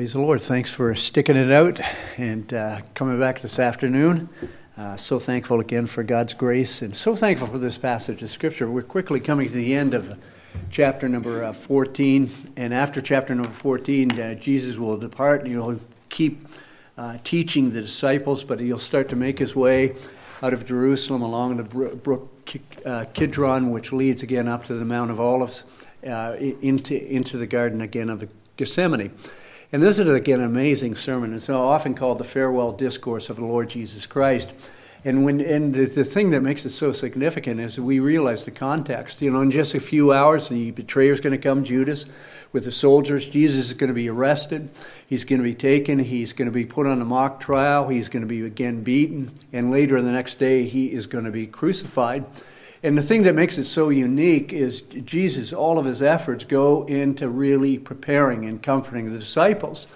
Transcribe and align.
Praise 0.00 0.14
the 0.14 0.20
Lord. 0.22 0.40
Thanks 0.40 0.72
for 0.72 0.94
sticking 0.94 1.36
it 1.36 1.52
out 1.52 1.78
and 2.16 2.50
uh, 2.54 2.80
coming 2.94 3.20
back 3.20 3.40
this 3.40 3.58
afternoon. 3.58 4.30
Uh, 4.74 4.96
so 4.96 5.20
thankful 5.20 5.60
again 5.60 5.84
for 5.84 6.02
God's 6.02 6.32
grace 6.32 6.80
and 6.80 6.96
so 6.96 7.14
thankful 7.14 7.46
for 7.48 7.58
this 7.58 7.76
passage 7.76 8.22
of 8.22 8.30
Scripture. 8.30 8.70
We're 8.70 8.80
quickly 8.80 9.20
coming 9.20 9.48
to 9.48 9.54
the 9.54 9.74
end 9.74 9.92
of 9.92 10.18
chapter 10.70 11.06
number 11.06 11.44
uh, 11.44 11.52
14. 11.52 12.30
And 12.56 12.72
after 12.72 13.02
chapter 13.02 13.34
number 13.34 13.50
14, 13.50 14.18
uh, 14.18 14.34
Jesus 14.36 14.78
will 14.78 14.96
depart 14.96 15.42
and 15.42 15.50
he'll 15.50 15.78
keep 16.08 16.48
uh, 16.96 17.18
teaching 17.22 17.72
the 17.72 17.82
disciples, 17.82 18.42
but 18.42 18.58
he'll 18.58 18.78
start 18.78 19.10
to 19.10 19.16
make 19.16 19.38
his 19.38 19.54
way 19.54 19.94
out 20.42 20.54
of 20.54 20.64
Jerusalem 20.64 21.20
along 21.20 21.58
the 21.58 21.64
brook 21.64 22.30
uh, 22.86 23.04
Kidron, 23.12 23.70
which 23.70 23.92
leads 23.92 24.22
again 24.22 24.48
up 24.48 24.64
to 24.64 24.72
the 24.72 24.86
Mount 24.86 25.10
of 25.10 25.20
Olives, 25.20 25.64
into, 26.02 27.06
into 27.06 27.36
the 27.36 27.46
Garden 27.46 27.82
again 27.82 28.08
of 28.08 28.26
Gethsemane. 28.56 29.12
And 29.72 29.82
this 29.82 30.00
is, 30.00 30.08
again, 30.08 30.40
an 30.40 30.46
amazing 30.46 30.96
sermon. 30.96 31.32
It's 31.32 31.48
often 31.48 31.94
called 31.94 32.18
the 32.18 32.24
farewell 32.24 32.72
discourse 32.72 33.30
of 33.30 33.36
the 33.36 33.44
Lord 33.44 33.70
Jesus 33.70 34.04
Christ. 34.04 34.52
And, 35.04 35.24
when, 35.24 35.40
and 35.40 35.72
the, 35.72 35.86
the 35.86 36.04
thing 36.04 36.30
that 36.30 36.42
makes 36.42 36.66
it 36.66 36.70
so 36.70 36.92
significant 36.92 37.60
is 37.60 37.76
that 37.76 37.84
we 37.84 38.00
realize 38.00 38.44
the 38.44 38.50
context. 38.50 39.22
You 39.22 39.30
know, 39.30 39.40
in 39.40 39.50
just 39.50 39.74
a 39.74 39.80
few 39.80 40.12
hours, 40.12 40.48
the 40.48 40.72
betrayer 40.72 41.12
is 41.12 41.20
going 41.20 41.32
to 41.32 41.38
come, 41.38 41.64
Judas, 41.64 42.04
with 42.52 42.64
the 42.64 42.72
soldiers. 42.72 43.26
Jesus 43.26 43.68
is 43.68 43.74
going 43.74 43.88
to 43.88 43.94
be 43.94 44.10
arrested. 44.10 44.68
He's 45.06 45.24
going 45.24 45.38
to 45.38 45.44
be 45.44 45.54
taken. 45.54 46.00
He's 46.00 46.32
going 46.32 46.46
to 46.46 46.52
be 46.52 46.66
put 46.66 46.86
on 46.86 47.00
a 47.00 47.04
mock 47.04 47.40
trial. 47.40 47.88
He's 47.88 48.08
going 48.08 48.22
to 48.22 48.26
be 48.26 48.44
again 48.44 48.82
beaten. 48.82 49.30
And 49.52 49.70
later 49.70 50.02
the 50.02 50.12
next 50.12 50.38
day, 50.40 50.64
he 50.64 50.92
is 50.92 51.06
going 51.06 51.24
to 51.24 51.30
be 51.30 51.46
crucified. 51.46 52.26
And 52.82 52.96
the 52.96 53.02
thing 53.02 53.24
that 53.24 53.34
makes 53.34 53.58
it 53.58 53.64
so 53.64 53.90
unique 53.90 54.52
is 54.52 54.80
Jesus, 54.80 55.52
all 55.52 55.78
of 55.78 55.84
his 55.84 56.00
efforts 56.00 56.44
go 56.44 56.84
into 56.86 57.28
really 57.28 57.78
preparing 57.78 58.46
and 58.46 58.62
comforting 58.62 59.12
the 59.12 59.18
disciples. 59.18 59.86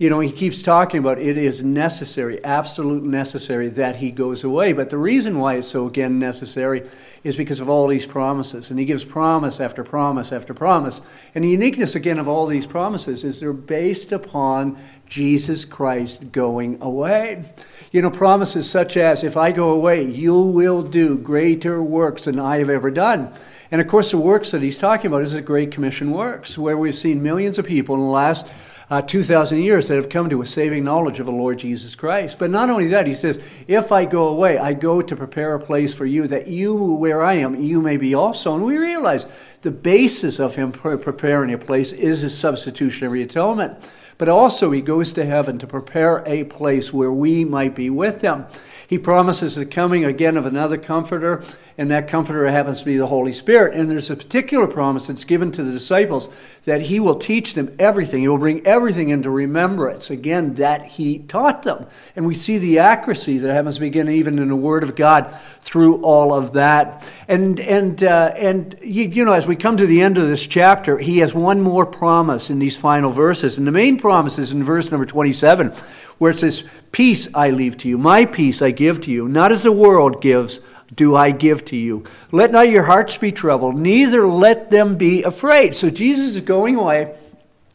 You 0.00 0.08
know, 0.08 0.20
he 0.20 0.30
keeps 0.30 0.62
talking 0.62 1.00
about 1.00 1.18
it 1.18 1.36
is 1.36 1.60
necessary, 1.60 2.42
absolute 2.44 3.02
necessary 3.02 3.66
that 3.70 3.96
he 3.96 4.12
goes 4.12 4.44
away. 4.44 4.72
But 4.72 4.90
the 4.90 4.96
reason 4.96 5.40
why 5.40 5.56
it's 5.56 5.66
so, 5.66 5.88
again, 5.88 6.20
necessary 6.20 6.88
is 7.24 7.36
because 7.36 7.58
of 7.58 7.68
all 7.68 7.88
these 7.88 8.06
promises. 8.06 8.70
And 8.70 8.78
he 8.78 8.84
gives 8.84 9.04
promise 9.04 9.58
after 9.58 9.82
promise 9.82 10.30
after 10.30 10.54
promise. 10.54 11.00
And 11.34 11.42
the 11.42 11.48
uniqueness, 11.48 11.96
again, 11.96 12.20
of 12.20 12.28
all 12.28 12.46
these 12.46 12.64
promises 12.64 13.24
is 13.24 13.40
they're 13.40 13.52
based 13.52 14.12
upon 14.12 14.80
Jesus 15.08 15.64
Christ 15.64 16.30
going 16.30 16.80
away. 16.80 17.52
You 17.90 18.00
know, 18.00 18.10
promises 18.12 18.70
such 18.70 18.96
as, 18.96 19.24
if 19.24 19.36
I 19.36 19.50
go 19.50 19.70
away, 19.70 20.04
you 20.04 20.38
will 20.38 20.84
do 20.84 21.18
greater 21.18 21.82
works 21.82 22.26
than 22.26 22.38
I 22.38 22.58
have 22.58 22.70
ever 22.70 22.92
done. 22.92 23.32
And 23.72 23.80
of 23.80 23.88
course, 23.88 24.12
the 24.12 24.18
works 24.18 24.52
that 24.52 24.62
he's 24.62 24.78
talking 24.78 25.08
about 25.08 25.22
is 25.22 25.32
the 25.32 25.42
Great 25.42 25.72
Commission 25.72 26.12
works, 26.12 26.56
where 26.56 26.78
we've 26.78 26.94
seen 26.94 27.20
millions 27.20 27.58
of 27.58 27.66
people 27.66 27.96
in 27.96 28.00
the 28.02 28.06
last 28.06 28.46
uh, 28.90 29.02
2,000 29.02 29.58
years 29.58 29.88
that 29.88 29.96
have 29.96 30.08
come 30.08 30.30
to 30.30 30.40
a 30.40 30.46
saving 30.46 30.84
knowledge 30.84 31.20
of 31.20 31.26
the 31.26 31.32
Lord 31.32 31.58
Jesus 31.58 31.94
Christ. 31.94 32.38
But 32.38 32.50
not 32.50 32.70
only 32.70 32.86
that, 32.88 33.06
he 33.06 33.14
says, 33.14 33.42
If 33.66 33.92
I 33.92 34.04
go 34.04 34.28
away, 34.28 34.58
I 34.58 34.72
go 34.72 35.02
to 35.02 35.16
prepare 35.16 35.54
a 35.54 35.60
place 35.60 35.92
for 35.92 36.06
you, 36.06 36.26
that 36.28 36.48
you, 36.48 36.74
where 36.74 37.22
I 37.22 37.34
am, 37.34 37.60
you 37.62 37.82
may 37.82 37.96
be 37.96 38.14
also. 38.14 38.54
And 38.54 38.64
we 38.64 38.78
realize 38.78 39.26
the 39.62 39.70
basis 39.70 40.38
of 40.38 40.56
him 40.56 40.72
preparing 40.72 41.52
a 41.52 41.58
place 41.58 41.92
is 41.92 42.22
his 42.22 42.36
substitutionary 42.36 43.22
atonement 43.22 43.88
but 44.18 44.28
also 44.28 44.72
he 44.72 44.82
goes 44.82 45.12
to 45.12 45.24
heaven 45.24 45.58
to 45.58 45.66
prepare 45.66 46.24
a 46.26 46.44
place 46.44 46.92
where 46.92 47.12
we 47.12 47.44
might 47.44 47.74
be 47.74 47.88
with 47.88 48.20
him. 48.20 48.44
He 48.88 48.96
promises 48.96 49.54
the 49.54 49.66
coming 49.66 50.06
again 50.06 50.38
of 50.38 50.46
another 50.46 50.78
comforter, 50.78 51.44
and 51.76 51.90
that 51.90 52.08
comforter 52.08 52.46
happens 52.46 52.78
to 52.78 52.86
be 52.86 52.96
the 52.96 53.06
Holy 53.06 53.34
Spirit. 53.34 53.74
And 53.74 53.90
there's 53.90 54.08
a 54.08 54.16
particular 54.16 54.66
promise 54.66 55.08
that's 55.08 55.26
given 55.26 55.52
to 55.52 55.62
the 55.62 55.72
disciples 55.72 56.30
that 56.64 56.80
he 56.80 56.98
will 56.98 57.16
teach 57.16 57.52
them 57.52 57.76
everything. 57.78 58.22
He 58.22 58.28
will 58.28 58.38
bring 58.38 58.66
everything 58.66 59.10
into 59.10 59.28
remembrance, 59.28 60.08
again, 60.08 60.54
that 60.54 60.86
he 60.86 61.18
taught 61.18 61.64
them. 61.64 61.86
And 62.16 62.26
we 62.26 62.34
see 62.34 62.56
the 62.56 62.78
accuracy 62.78 63.36
that 63.36 63.52
happens 63.52 63.74
to 63.74 63.82
begin 63.82 64.08
even 64.08 64.38
in 64.38 64.48
the 64.48 64.56
Word 64.56 64.82
of 64.82 64.96
God 64.96 65.36
through 65.60 66.02
all 66.02 66.32
of 66.32 66.54
that. 66.54 67.06
And, 67.28 67.60
and, 67.60 68.02
uh, 68.02 68.32
and 68.36 68.74
you, 68.82 69.04
you 69.04 69.26
know, 69.26 69.34
as 69.34 69.46
we 69.46 69.54
come 69.54 69.76
to 69.76 69.86
the 69.86 70.00
end 70.00 70.16
of 70.16 70.26
this 70.28 70.46
chapter, 70.46 70.96
he 70.96 71.18
has 71.18 71.34
one 71.34 71.60
more 71.60 71.84
promise 71.84 72.48
in 72.48 72.58
these 72.58 72.78
final 72.78 73.10
verses. 73.10 73.58
And 73.58 73.66
the 73.66 73.72
main 73.72 73.98
promise 73.98 74.38
is 74.38 74.50
in 74.52 74.64
verse 74.64 74.90
number 74.90 75.04
27, 75.04 75.74
where 76.16 76.30
it 76.30 76.38
says, 76.38 76.64
Peace 76.92 77.28
I 77.34 77.50
leave 77.50 77.76
to 77.78 77.88
you, 77.88 77.98
my 77.98 78.24
peace 78.24 78.62
I 78.62 78.70
give 78.70 79.00
to 79.02 79.10
you, 79.10 79.28
not 79.28 79.52
as 79.52 79.62
the 79.62 79.72
world 79.72 80.22
gives 80.22 80.60
do 80.94 81.14
I 81.14 81.32
give 81.32 81.64
to 81.66 81.76
you. 81.76 82.04
Let 82.32 82.50
not 82.50 82.70
your 82.70 82.84
hearts 82.84 83.16
be 83.16 83.30
troubled, 83.30 83.76
neither 83.76 84.26
let 84.26 84.70
them 84.70 84.96
be 84.96 85.22
afraid. 85.22 85.74
So 85.74 85.90
Jesus 85.90 86.34
is 86.34 86.40
going 86.40 86.76
away, 86.76 87.14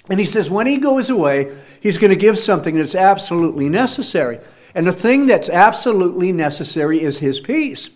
and 0.10 0.20
he 0.20 0.26
says, 0.26 0.50
when 0.50 0.68
he 0.68 0.78
goes 0.78 1.10
away, 1.10 1.56
he's 1.80 1.98
going 1.98 2.10
to 2.10 2.16
give 2.16 2.38
something 2.38 2.76
that's 2.76 2.96
absolutely 2.96 3.70
necessary. 3.70 4.40
And 4.76 4.88
the 4.88 4.92
thing 4.92 5.28
that's 5.28 5.50
absolutely 5.50 6.32
necessary 6.32 7.02
is 7.02 7.20
his 7.20 7.40
peace. 7.40 7.92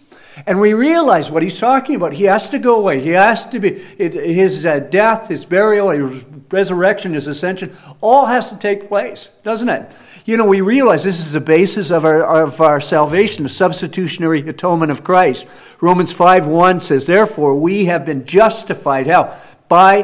And 0.45 0.59
we 0.59 0.73
realize 0.73 1.31
what 1.31 1.41
he's 1.41 1.59
talking 1.59 1.95
about. 1.95 2.13
He 2.13 2.25
has 2.25 2.49
to 2.51 2.59
go 2.59 2.79
away. 2.79 2.99
He 2.99 3.09
has 3.09 3.43
to 3.47 3.59
be, 3.59 3.79
his 3.97 4.67
uh, 4.67 4.79
death, 4.79 5.29
his 5.29 5.45
burial, 5.45 5.89
his 5.89 6.23
resurrection, 6.51 7.13
his 7.13 7.25
ascension, 7.25 7.75
all 8.01 8.27
has 8.27 8.49
to 8.49 8.55
take 8.55 8.87
place, 8.87 9.31
doesn't 9.43 9.69
it? 9.69 9.95
You 10.27 10.35
know, 10.35 10.45
we 10.45 10.59
realize 10.59 11.05
this 11.05 11.21
is 11.21 11.31
the 11.31 11.39
basis 11.39 11.89
of 11.89 12.03
our, 12.03 12.43
of 12.43 12.59
our 12.59 12.81
salvation, 12.81 13.43
the 13.43 13.49
substitutionary 13.49 14.41
atonement 14.41 14.91
of 14.91 15.01
Christ. 15.01 15.45
Romans 15.79 16.11
5 16.11 16.47
1 16.47 16.81
says, 16.81 17.05
Therefore, 17.05 17.55
we 17.55 17.85
have 17.85 18.05
been 18.05 18.25
justified. 18.25 19.07
How? 19.07 19.37
By, 19.69 20.01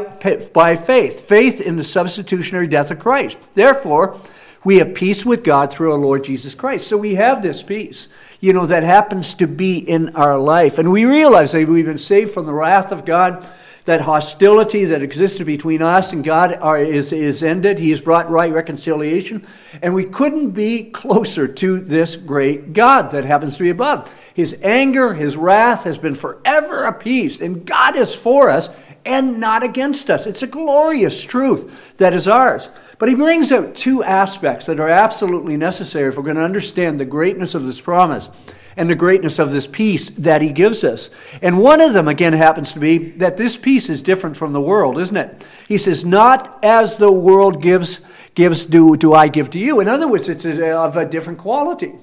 by 0.53 0.77
faith. 0.77 1.27
Faith 1.27 1.59
in 1.59 1.75
the 1.75 1.83
substitutionary 1.83 2.67
death 2.67 2.89
of 2.89 2.99
Christ. 2.99 3.37
Therefore, 3.53 4.17
we 4.63 4.77
have 4.77 4.93
peace 4.93 5.25
with 5.25 5.43
God 5.43 5.73
through 5.73 5.91
our 5.91 5.97
Lord 5.97 6.23
Jesus 6.23 6.55
Christ. 6.55 6.87
So 6.87 6.95
we 6.95 7.15
have 7.15 7.41
this 7.41 7.61
peace, 7.61 8.07
you 8.39 8.53
know, 8.53 8.65
that 8.67 8.83
happens 8.83 9.33
to 9.35 9.47
be 9.47 9.77
in 9.77 10.15
our 10.15 10.39
life. 10.39 10.77
And 10.77 10.89
we 10.89 11.03
realize 11.03 11.51
that 11.51 11.67
we've 11.67 11.83
been 11.83 11.97
saved 11.97 12.31
from 12.31 12.45
the 12.45 12.53
wrath 12.53 12.93
of 12.93 13.03
God. 13.03 13.45
That 13.85 14.01
hostility 14.01 14.85
that 14.85 15.01
existed 15.01 15.45
between 15.45 15.81
us 15.81 16.13
and 16.13 16.23
God 16.23 16.57
are, 16.61 16.79
is, 16.79 17.11
is 17.11 17.43
ended. 17.43 17.79
He 17.79 17.89
has 17.89 17.99
brought 17.99 18.29
right 18.29 18.53
reconciliation. 18.53 19.45
And 19.81 19.93
we 19.93 20.05
couldn't 20.05 20.51
be 20.51 20.83
closer 20.83 21.47
to 21.47 21.79
this 21.79 22.15
great 22.15 22.71
God 22.71 23.11
that 23.11 23.25
happens 23.25 23.57
to 23.57 23.63
be 23.63 23.69
above. 23.69 24.09
His 24.33 24.57
anger, 24.61 25.13
his 25.13 25.35
wrath 25.35 25.83
has 25.83 25.97
been 25.97 26.15
forever 26.15 26.85
appeased. 26.85 27.41
And 27.41 27.65
God 27.65 27.97
is 27.97 28.15
for 28.15 28.49
us 28.49 28.69
and 29.05 29.39
not 29.39 29.63
against 29.63 30.09
us. 30.09 30.25
It's 30.25 30.43
a 30.43 30.47
glorious 30.47 31.21
truth 31.21 31.97
that 31.97 32.13
is 32.13 32.27
ours. 32.27 32.69
But 32.99 33.09
he 33.09 33.15
brings 33.15 33.51
out 33.51 33.75
two 33.75 34.01
aspects 34.01 34.67
that 34.67 34.79
are 34.79 34.87
absolutely 34.87 35.57
necessary 35.57 36.07
if 36.07 36.17
we're 36.17 36.23
going 36.23 36.37
to 36.37 36.43
understand 36.43 36.99
the 36.99 37.05
greatness 37.05 37.53
of 37.53 37.65
this 37.65 37.81
promise 37.81 38.29
and 38.75 38.89
the 38.89 38.95
greatness 38.95 39.39
of 39.39 39.51
this 39.51 39.67
peace 39.67 40.09
that 40.11 40.41
he 40.41 40.51
gives 40.51 40.83
us. 40.83 41.09
And 41.41 41.59
one 41.59 41.81
of 41.81 41.93
them, 41.93 42.07
again, 42.07 42.33
happens 42.33 42.73
to 42.73 42.79
be 42.79 42.97
that 43.11 43.37
this 43.37 43.57
peace 43.57 43.89
is 43.89 44.01
different 44.01 44.37
from 44.37 44.53
the 44.53 44.61
world, 44.61 44.97
isn't 44.97 45.17
it? 45.17 45.45
He 45.67 45.77
says, 45.77 46.03
Not 46.03 46.59
as 46.63 46.97
the 46.97 47.11
world 47.11 47.61
gives, 47.61 48.01
gives 48.35 48.65
do, 48.65 48.97
do 48.97 49.13
I 49.13 49.27
give 49.27 49.49
to 49.51 49.59
you. 49.59 49.79
In 49.79 49.87
other 49.87 50.07
words, 50.07 50.29
it's 50.29 50.45
of 50.45 50.97
a 50.97 51.05
different 51.05 51.39
quality. 51.39 51.93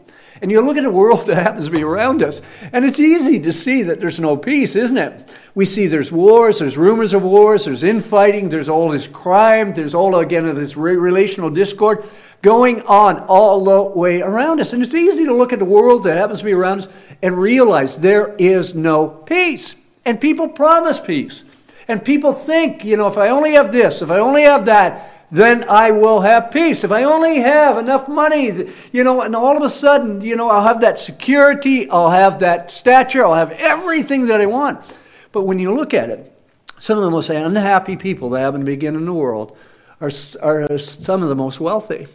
And 0.42 0.50
you 0.50 0.60
look 0.62 0.76
at 0.76 0.84
the 0.84 0.90
world 0.90 1.20
that 1.26 1.36
happens 1.36 1.66
to 1.66 1.72
be 1.72 1.82
around 1.82 2.22
us, 2.22 2.40
and 2.72 2.84
it's 2.84 3.00
easy 3.00 3.38
to 3.40 3.52
see 3.52 3.82
that 3.82 4.00
there's 4.00 4.20
no 4.20 4.36
peace, 4.36 4.76
isn't 4.76 4.96
it? 4.96 5.34
We 5.54 5.64
see 5.64 5.86
there's 5.86 6.12
wars, 6.12 6.60
there's 6.60 6.78
rumors 6.78 7.12
of 7.12 7.22
wars, 7.22 7.64
there's 7.64 7.82
infighting, 7.82 8.48
there's 8.48 8.68
all 8.68 8.88
this 8.88 9.08
crime, 9.08 9.74
there's 9.74 9.94
all, 9.94 10.16
again, 10.16 10.46
of 10.46 10.56
this 10.56 10.76
relational 10.76 11.50
discord 11.50 12.04
going 12.42 12.80
on 12.82 13.20
all 13.20 13.64
the 13.64 13.98
way 13.98 14.22
around 14.22 14.60
us. 14.60 14.72
And 14.72 14.82
it's 14.82 14.94
easy 14.94 15.24
to 15.26 15.34
look 15.34 15.52
at 15.52 15.58
the 15.58 15.64
world 15.64 16.04
that 16.04 16.16
happens 16.16 16.40
to 16.40 16.44
be 16.44 16.52
around 16.52 16.80
us 16.80 16.88
and 17.22 17.36
realize 17.36 17.98
there 17.98 18.34
is 18.36 18.74
no 18.74 19.08
peace. 19.08 19.74
And 20.04 20.20
people 20.20 20.48
promise 20.48 21.00
peace. 21.00 21.44
And 21.86 22.04
people 22.04 22.32
think, 22.32 22.84
you 22.84 22.96
know, 22.96 23.08
if 23.08 23.18
I 23.18 23.28
only 23.28 23.52
have 23.52 23.72
this, 23.72 24.00
if 24.00 24.10
I 24.10 24.18
only 24.18 24.42
have 24.42 24.66
that, 24.66 25.10
then 25.30 25.68
I 25.68 25.90
will 25.92 26.20
have 26.22 26.50
peace. 26.50 26.82
If 26.82 26.92
I 26.92 27.04
only 27.04 27.38
have 27.40 27.78
enough 27.78 28.08
money, 28.08 28.50
you 28.92 29.04
know, 29.04 29.22
and 29.22 29.36
all 29.36 29.56
of 29.56 29.62
a 29.62 29.68
sudden, 29.68 30.20
you 30.22 30.36
know, 30.36 30.48
I'll 30.48 30.66
have 30.66 30.80
that 30.80 30.98
security, 30.98 31.88
I'll 31.88 32.10
have 32.10 32.40
that 32.40 32.70
stature, 32.70 33.24
I'll 33.24 33.34
have 33.34 33.52
everything 33.52 34.26
that 34.26 34.40
I 34.40 34.46
want. 34.46 34.80
But 35.32 35.42
when 35.42 35.58
you 35.58 35.74
look 35.74 35.94
at 35.94 36.10
it, 36.10 36.32
some 36.78 36.98
of 36.98 37.04
the 37.04 37.10
most 37.10 37.28
unhappy 37.28 37.96
people 37.96 38.30
that 38.30 38.40
happen 38.40 38.60
to 38.60 38.66
begin 38.66 38.96
in 38.96 39.04
the 39.04 39.12
world 39.12 39.56
are, 40.00 40.10
are 40.42 40.78
some 40.78 41.22
of 41.22 41.28
the 41.28 41.36
most 41.36 41.60
wealthy. 41.60 42.06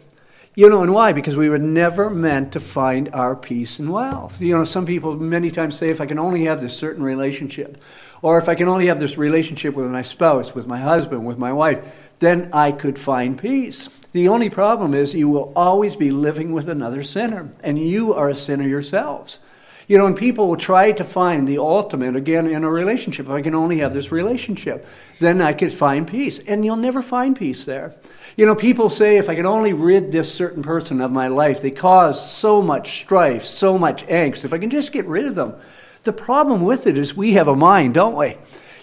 You 0.58 0.70
know, 0.70 0.82
and 0.82 0.94
why? 0.94 1.12
Because 1.12 1.36
we 1.36 1.50
were 1.50 1.58
never 1.58 2.08
meant 2.08 2.52
to 2.52 2.60
find 2.60 3.10
our 3.12 3.36
peace 3.36 3.78
and 3.78 3.92
wealth. 3.92 4.40
You 4.40 4.56
know, 4.56 4.64
some 4.64 4.86
people 4.86 5.14
many 5.14 5.50
times 5.50 5.76
say, 5.76 5.90
if 5.90 6.00
I 6.00 6.06
can 6.06 6.18
only 6.18 6.46
have 6.46 6.62
this 6.62 6.74
certain 6.74 7.02
relationship, 7.02 7.84
or 8.22 8.38
if 8.38 8.48
I 8.48 8.54
can 8.54 8.66
only 8.66 8.86
have 8.86 8.98
this 8.98 9.18
relationship 9.18 9.74
with 9.74 9.90
my 9.90 10.00
spouse, 10.00 10.54
with 10.54 10.66
my 10.66 10.78
husband, 10.78 11.26
with 11.26 11.36
my 11.36 11.52
wife, 11.52 12.10
then 12.20 12.48
I 12.54 12.72
could 12.72 12.98
find 12.98 13.38
peace. 13.38 13.90
The 14.12 14.28
only 14.28 14.48
problem 14.48 14.94
is 14.94 15.14
you 15.14 15.28
will 15.28 15.52
always 15.54 15.94
be 15.94 16.10
living 16.10 16.54
with 16.54 16.70
another 16.70 17.02
sinner, 17.02 17.50
and 17.62 17.78
you 17.78 18.14
are 18.14 18.30
a 18.30 18.34
sinner 18.34 18.66
yourselves. 18.66 19.40
You 19.88 19.98
know, 19.98 20.06
and 20.06 20.16
people 20.16 20.48
will 20.48 20.56
try 20.56 20.90
to 20.90 21.04
find 21.04 21.46
the 21.46 21.58
ultimate, 21.58 22.16
again, 22.16 22.48
in 22.48 22.64
a 22.64 22.70
relationship. 22.70 23.26
If 23.26 23.30
I 23.30 23.40
can 23.40 23.54
only 23.54 23.78
have 23.78 23.92
this 23.92 24.10
relationship, 24.10 24.84
then 25.20 25.40
I 25.40 25.52
could 25.52 25.72
find 25.72 26.08
peace. 26.08 26.40
And 26.40 26.64
you'll 26.64 26.76
never 26.76 27.02
find 27.02 27.36
peace 27.36 27.64
there. 27.64 27.94
You 28.36 28.46
know, 28.46 28.56
people 28.56 28.90
say 28.90 29.16
if 29.16 29.28
I 29.28 29.36
can 29.36 29.46
only 29.46 29.72
rid 29.72 30.10
this 30.10 30.32
certain 30.32 30.62
person 30.62 31.00
of 31.00 31.12
my 31.12 31.28
life, 31.28 31.62
they 31.62 31.70
cause 31.70 32.30
so 32.30 32.60
much 32.60 33.00
strife, 33.00 33.44
so 33.44 33.78
much 33.78 34.04
angst. 34.06 34.44
If 34.44 34.52
I 34.52 34.58
can 34.58 34.70
just 34.70 34.92
get 34.92 35.06
rid 35.06 35.24
of 35.24 35.36
them. 35.36 35.54
The 36.02 36.12
problem 36.12 36.62
with 36.62 36.86
it 36.86 36.96
is 36.96 37.16
we 37.16 37.32
have 37.32 37.48
a 37.48 37.56
mind, 37.56 37.94
don't 37.94 38.16
we? 38.16 38.36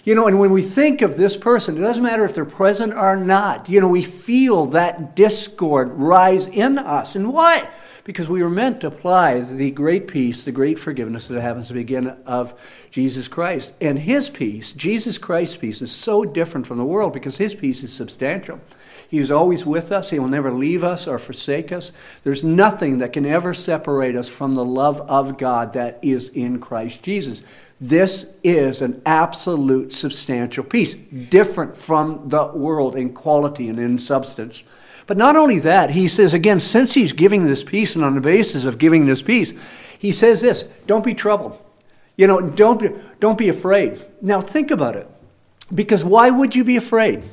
You 0.04 0.14
know, 0.14 0.26
and 0.26 0.38
when 0.38 0.50
we 0.50 0.60
think 0.60 1.00
of 1.00 1.16
this 1.16 1.36
person, 1.36 1.78
it 1.78 1.80
doesn't 1.80 2.02
matter 2.02 2.24
if 2.26 2.34
they're 2.34 2.44
present 2.44 2.92
or 2.92 3.16
not. 3.16 3.70
You 3.70 3.80
know, 3.80 3.88
we 3.88 4.02
feel 4.02 4.66
that 4.66 5.16
discord 5.16 5.92
rise 5.92 6.46
in 6.46 6.78
us. 6.78 7.16
And 7.16 7.32
why? 7.32 7.68
Because 8.04 8.28
we 8.28 8.42
were 8.42 8.50
meant 8.50 8.82
to 8.82 8.86
apply 8.86 9.40
the 9.40 9.70
great 9.70 10.06
peace, 10.06 10.44
the 10.44 10.52
great 10.52 10.78
forgiveness 10.78 11.28
that 11.28 11.40
happens 11.40 11.68
to 11.68 11.74
begin 11.74 12.08
of 12.26 12.54
Jesus 12.90 13.28
Christ. 13.28 13.72
And 13.80 13.98
his 13.98 14.28
peace, 14.28 14.72
Jesus 14.72 15.16
Christ's 15.16 15.56
peace, 15.56 15.80
is 15.80 15.90
so 15.90 16.24
different 16.24 16.66
from 16.66 16.76
the 16.76 16.84
world 16.84 17.14
because 17.14 17.38
his 17.38 17.54
peace 17.54 17.82
is 17.82 17.92
substantial. 17.92 18.60
He's 19.08 19.30
always 19.30 19.64
with 19.64 19.90
us. 19.90 20.10
He 20.10 20.18
will 20.18 20.28
never 20.28 20.52
leave 20.52 20.84
us 20.84 21.06
or 21.06 21.18
forsake 21.18 21.72
us. 21.72 21.92
There's 22.24 22.44
nothing 22.44 22.98
that 22.98 23.12
can 23.12 23.24
ever 23.24 23.54
separate 23.54 24.16
us 24.16 24.28
from 24.28 24.54
the 24.54 24.64
love 24.64 25.00
of 25.02 25.38
God 25.38 25.72
that 25.72 25.98
is 26.02 26.28
in 26.30 26.60
Christ 26.60 27.02
Jesus. 27.02 27.42
This 27.80 28.26
is 28.42 28.82
an 28.82 29.00
absolute 29.06 29.92
substantial 29.92 30.64
peace, 30.64 30.94
different 30.94 31.76
from 31.76 32.28
the 32.28 32.46
world 32.48 32.96
in 32.96 33.14
quality 33.14 33.68
and 33.68 33.78
in 33.78 33.98
substance. 33.98 34.62
But 35.06 35.16
not 35.16 35.36
only 35.36 35.58
that, 35.60 35.90
he 35.90 36.08
says 36.08 36.32
again, 36.32 36.60
since 36.60 36.94
he's 36.94 37.12
giving 37.12 37.46
this 37.46 37.62
peace, 37.62 37.94
and 37.94 38.04
on 38.04 38.14
the 38.14 38.20
basis 38.20 38.64
of 38.64 38.78
giving 38.78 39.06
this 39.06 39.22
peace, 39.22 39.52
he 39.98 40.12
says 40.12 40.40
this 40.40 40.64
don't 40.86 41.04
be 41.04 41.14
troubled. 41.14 41.58
You 42.16 42.26
know, 42.26 42.40
don't 42.40 42.80
be, 42.80 42.90
don't 43.20 43.38
be 43.38 43.48
afraid. 43.48 44.00
Now 44.22 44.40
think 44.40 44.70
about 44.70 44.96
it. 44.96 45.08
Because 45.74 46.04
why 46.04 46.30
would 46.30 46.54
you 46.54 46.64
be 46.64 46.76
afraid? 46.76 47.24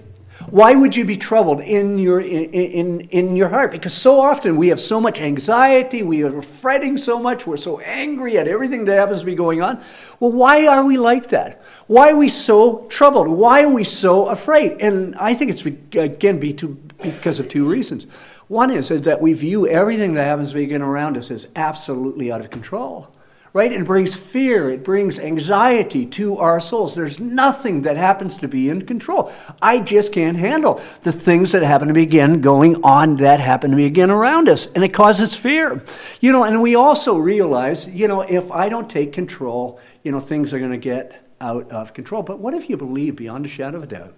Why 0.49 0.75
would 0.75 0.95
you 0.95 1.05
be 1.05 1.17
troubled 1.17 1.61
in 1.61 1.97
your, 1.97 2.19
in, 2.19 2.51
in, 2.51 3.01
in 3.09 3.35
your 3.35 3.49
heart? 3.49 3.71
Because 3.71 3.93
so 3.93 4.19
often 4.19 4.55
we 4.55 4.69
have 4.69 4.79
so 4.79 4.99
much 4.99 5.19
anxiety, 5.19 6.03
we 6.03 6.23
are 6.23 6.41
fretting 6.41 6.97
so 6.97 7.19
much, 7.19 7.47
we're 7.47 7.57
so 7.57 7.79
angry 7.79 8.37
at 8.37 8.47
everything 8.47 8.85
that 8.85 8.97
happens 8.97 9.21
to 9.21 9.25
be 9.25 9.35
going 9.35 9.61
on. 9.61 9.81
Well, 10.19 10.31
why 10.31 10.67
are 10.67 10.83
we 10.85 10.97
like 10.97 11.29
that? 11.29 11.61
Why 11.87 12.11
are 12.11 12.17
we 12.17 12.29
so 12.29 12.85
troubled? 12.87 13.27
Why 13.27 13.63
are 13.63 13.73
we 13.73 13.83
so 13.83 14.29
afraid? 14.29 14.81
And 14.81 15.15
I 15.15 15.33
think 15.33 15.51
it's, 15.51 15.65
again, 15.95 16.39
be 16.39 16.53
too, 16.53 16.77
because 17.01 17.39
of 17.39 17.47
two 17.47 17.67
reasons. 17.67 18.05
One 18.47 18.71
is, 18.71 18.91
is 18.91 19.01
that 19.01 19.21
we 19.21 19.33
view 19.33 19.67
everything 19.67 20.13
that 20.15 20.25
happens 20.25 20.49
to 20.51 20.55
be 20.55 20.75
around 20.75 21.17
us 21.17 21.31
as 21.31 21.47
absolutely 21.55 22.31
out 22.31 22.41
of 22.41 22.49
control 22.49 23.13
right? 23.53 23.71
It 23.71 23.83
brings 23.85 24.15
fear, 24.15 24.69
it 24.69 24.83
brings 24.83 25.19
anxiety 25.19 26.05
to 26.05 26.37
our 26.37 26.59
souls. 26.59 26.95
There's 26.95 27.19
nothing 27.19 27.81
that 27.81 27.97
happens 27.97 28.37
to 28.37 28.47
be 28.47 28.69
in 28.69 28.83
control. 28.83 29.31
I 29.61 29.79
just 29.79 30.13
can't 30.13 30.37
handle 30.37 30.81
the 31.03 31.11
things 31.11 31.51
that 31.51 31.61
happen 31.61 31.89
to 31.89 31.93
begin 31.93 32.41
going 32.41 32.83
on 32.83 33.17
that 33.17 33.39
happen 33.39 33.71
to 33.71 33.77
begin 33.77 34.09
around 34.09 34.47
us, 34.47 34.67
and 34.67 34.83
it 34.83 34.93
causes 34.93 35.35
fear. 35.35 35.83
You 36.21 36.31
know, 36.31 36.43
and 36.43 36.61
we 36.61 36.75
also 36.75 37.17
realize, 37.17 37.87
you 37.89 38.07
know, 38.07 38.21
if 38.21 38.51
I 38.51 38.69
don't 38.69 38.89
take 38.89 39.11
control, 39.11 39.79
you 40.03 40.11
know, 40.11 40.19
things 40.19 40.53
are 40.53 40.59
going 40.59 40.71
to 40.71 40.77
get 40.77 41.27
out 41.41 41.69
of 41.71 41.93
control. 41.93 42.23
But 42.23 42.39
what 42.39 42.53
if 42.53 42.69
you 42.69 42.77
believe 42.77 43.15
beyond 43.15 43.45
a 43.45 43.49
shadow 43.49 43.77
of 43.77 43.83
a 43.83 43.87
doubt 43.87 44.15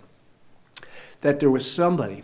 that 1.22 1.40
there 1.40 1.50
was 1.50 1.70
somebody 1.70 2.22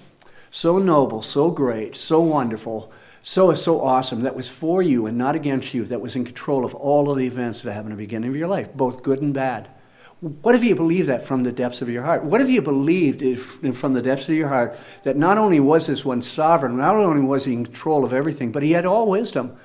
so 0.51 0.77
noble, 0.77 1.21
so 1.21 1.49
great, 1.49 1.95
so 1.95 2.19
wonderful, 2.19 2.91
so 3.21 3.51
is 3.51 3.61
so 3.61 3.81
awesome. 3.81 4.21
That 4.21 4.35
was 4.35 4.49
for 4.49 4.81
you 4.81 5.05
and 5.05 5.17
not 5.17 5.35
against 5.35 5.73
you. 5.73 5.85
That 5.85 6.01
was 6.01 6.15
in 6.15 6.25
control 6.25 6.65
of 6.65 6.73
all 6.75 7.11
of 7.11 7.17
the 7.17 7.27
events 7.27 7.61
that 7.61 7.73
happened 7.73 7.93
at 7.93 7.97
the 7.97 8.03
beginning 8.03 8.29
of 8.29 8.35
your 8.35 8.47
life 8.47 8.73
both 8.73 9.03
good 9.03 9.21
and 9.21 9.33
bad. 9.33 9.69
What 10.21 10.53
if 10.53 10.63
you 10.65 10.75
believed 10.75 11.07
that 11.07 11.25
from 11.25 11.43
the 11.43 11.51
depths 11.51 11.81
of 11.81 11.89
your 11.89 12.03
heart? 12.03 12.25
What 12.25 12.41
if 12.41 12.49
you 12.49 12.61
believed 12.61 13.23
from 13.77 13.93
the 13.93 14.01
depths 14.01 14.27
of 14.27 14.35
your 14.35 14.49
heart 14.49 14.77
that 15.03 15.15
not 15.15 15.37
only 15.37 15.61
was 15.61 15.87
this 15.87 16.03
one 16.03 16.21
sovereign 16.21 16.77
not 16.77 16.97
only 16.97 17.21
was 17.21 17.45
he 17.45 17.53
in 17.53 17.63
control 17.65 18.03
of 18.03 18.11
everything 18.11 18.51
but 18.51 18.63
he 18.63 18.71
had 18.71 18.85
all 18.85 19.07
wisdom 19.07 19.57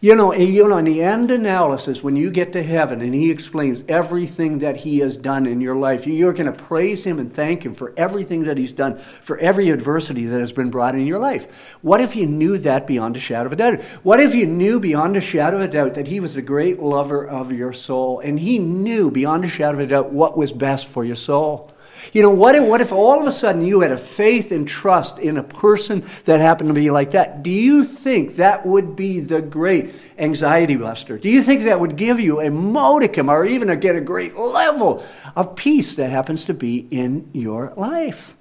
you 0.00 0.14
know, 0.14 0.32
you 0.32 0.68
know, 0.68 0.76
in 0.76 0.84
the 0.84 1.02
end 1.02 1.32
analysis, 1.32 2.04
when 2.04 2.14
you 2.14 2.30
get 2.30 2.52
to 2.52 2.62
heaven 2.62 3.00
and 3.00 3.12
he 3.12 3.32
explains 3.32 3.82
everything 3.88 4.60
that 4.60 4.76
he 4.76 5.00
has 5.00 5.16
done 5.16 5.44
in 5.44 5.60
your 5.60 5.74
life, 5.74 6.06
you're 6.06 6.32
going 6.32 6.52
to 6.52 6.62
praise 6.62 7.02
him 7.02 7.18
and 7.18 7.32
thank 7.32 7.66
him 7.66 7.74
for 7.74 7.92
everything 7.96 8.44
that 8.44 8.56
he's 8.56 8.72
done, 8.72 8.96
for 8.96 9.36
every 9.38 9.70
adversity 9.70 10.24
that 10.26 10.38
has 10.38 10.52
been 10.52 10.70
brought 10.70 10.94
in 10.94 11.04
your 11.04 11.18
life. 11.18 11.76
What 11.82 12.00
if 12.00 12.14
you 12.14 12.26
knew 12.26 12.58
that 12.58 12.86
beyond 12.86 13.16
a 13.16 13.20
shadow 13.20 13.46
of 13.46 13.54
a 13.54 13.56
doubt? 13.56 13.82
What 14.04 14.20
if 14.20 14.36
you 14.36 14.46
knew 14.46 14.78
beyond 14.78 15.16
a 15.16 15.20
shadow 15.20 15.56
of 15.56 15.62
a 15.62 15.68
doubt 15.68 15.94
that 15.94 16.06
he 16.06 16.20
was 16.20 16.34
the 16.34 16.42
great 16.42 16.78
lover 16.78 17.26
of 17.26 17.50
your 17.50 17.72
soul 17.72 18.20
and 18.20 18.38
he 18.38 18.60
knew 18.60 19.10
beyond 19.10 19.44
a 19.44 19.48
shadow 19.48 19.78
of 19.78 19.84
a 19.84 19.86
doubt 19.88 20.12
what 20.12 20.38
was 20.38 20.52
best 20.52 20.86
for 20.86 21.04
your 21.04 21.16
soul? 21.16 21.72
You 22.12 22.22
know, 22.22 22.30
what 22.30 22.54
if, 22.54 22.64
what 22.64 22.80
if 22.80 22.92
all 22.92 23.20
of 23.20 23.26
a 23.26 23.32
sudden 23.32 23.62
you 23.64 23.80
had 23.80 23.92
a 23.92 23.98
faith 23.98 24.52
and 24.52 24.66
trust 24.66 25.18
in 25.18 25.36
a 25.36 25.42
person 25.42 26.04
that 26.24 26.40
happened 26.40 26.68
to 26.68 26.74
be 26.74 26.90
like 26.90 27.10
that? 27.10 27.42
Do 27.42 27.50
you 27.50 27.84
think 27.84 28.36
that 28.36 28.64
would 28.64 28.96
be 28.96 29.20
the 29.20 29.42
great 29.42 29.90
anxiety 30.18 30.76
buster? 30.76 31.18
Do 31.18 31.28
you 31.28 31.42
think 31.42 31.64
that 31.64 31.80
would 31.80 31.96
give 31.96 32.18
you 32.18 32.40
a 32.40 32.50
modicum 32.50 33.28
or 33.28 33.44
even 33.44 33.68
a, 33.68 33.76
get 33.76 33.96
a 33.96 34.00
great 34.00 34.36
level 34.36 35.04
of 35.36 35.56
peace 35.56 35.96
that 35.96 36.10
happens 36.10 36.46
to 36.46 36.54
be 36.54 36.86
in 36.90 37.28
your 37.32 37.74
life? 37.76 38.37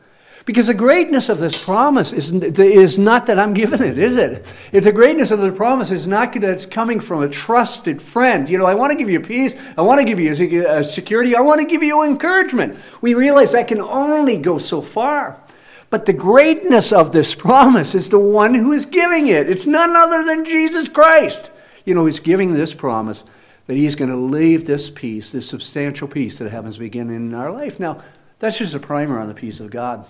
Because 0.48 0.68
the 0.68 0.74
greatness 0.74 1.28
of 1.28 1.40
this 1.40 1.62
promise 1.62 2.14
is, 2.14 2.32
is 2.32 2.98
not 2.98 3.26
that 3.26 3.38
I'm 3.38 3.54
giving 3.54 3.82
it, 3.82 3.98
is 3.98 4.16
it? 4.16 4.54
If 4.72 4.86
the 4.86 4.94
greatness 4.94 5.30
of 5.30 5.42
the 5.42 5.52
promise 5.52 5.92
is 5.92 6.08
not 6.08 6.32
that 6.36 6.44
it's 6.46 6.66
coming 6.66 7.02
from 7.02 7.22
a 7.22 7.28
trusted 7.28 8.02
friend. 8.02 8.50
You 8.50 8.58
know, 8.58 8.66
I 8.66 8.74
want 8.74 8.92
to 8.92 8.98
give 8.98 9.10
you 9.10 9.20
peace. 9.20 9.62
I 9.78 9.82
want 9.82 10.00
to 10.00 10.06
give 10.06 10.22
you 10.22 10.32
a 10.32 10.80
uh, 10.80 10.84
security. 10.84 11.36
I 11.36 11.42
want 11.42 11.60
to 11.60 11.68
give 11.68 11.84
you 11.84 12.02
encouragement. 12.02 12.80
We 13.02 13.14
realize 13.14 13.52
that 13.52 13.68
can 13.68 13.82
only 13.82 14.38
go 14.38 14.58
so 14.58 14.82
far. 14.82 15.44
But 15.90 16.06
the 16.06 16.14
greatness 16.14 16.94
of 16.94 17.12
this 17.12 17.36
promise 17.36 17.94
is 17.94 18.08
the 18.08 18.18
one 18.18 18.54
who 18.54 18.72
is 18.72 18.86
giving 18.86 19.28
it. 19.28 19.50
It's 19.50 19.66
none 19.66 19.98
other 19.98 20.24
than 20.24 20.46
Jesus 20.46 20.88
Christ. 20.88 21.52
You 21.84 21.94
know, 21.94 22.06
he's 22.06 22.22
giving 22.22 22.54
this 22.54 22.74
promise 22.74 23.26
that 23.66 23.76
he's 23.76 23.98
going 23.98 24.12
to 24.12 24.16
leave 24.16 24.66
this 24.66 24.90
peace, 24.90 25.34
this 25.34 25.50
substantial 25.50 26.08
peace 26.08 26.38
that 26.38 26.50
happens 26.50 26.76
to 26.76 26.80
begin 26.80 27.10
in 27.10 27.34
our 27.34 27.52
life. 27.52 27.82
Now, 27.82 28.02
that's 28.40 28.60
just 28.60 28.76
a 28.76 28.80
primer 28.80 29.20
on 29.20 29.28
the 29.28 29.34
peace 29.34 29.60
of 29.60 29.72
God. 29.72 30.06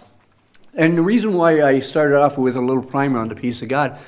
And 0.77 0.95
the 0.95 1.01
reason 1.01 1.33
why 1.33 1.63
I 1.63 1.79
started 1.79 2.19
off 2.19 2.37
with 2.37 2.55
a 2.55 2.61
little 2.61 2.83
primer 2.83 3.19
on 3.19 3.29
the 3.29 3.35
peace 3.35 3.63
of 3.63 3.67
God 3.67 3.99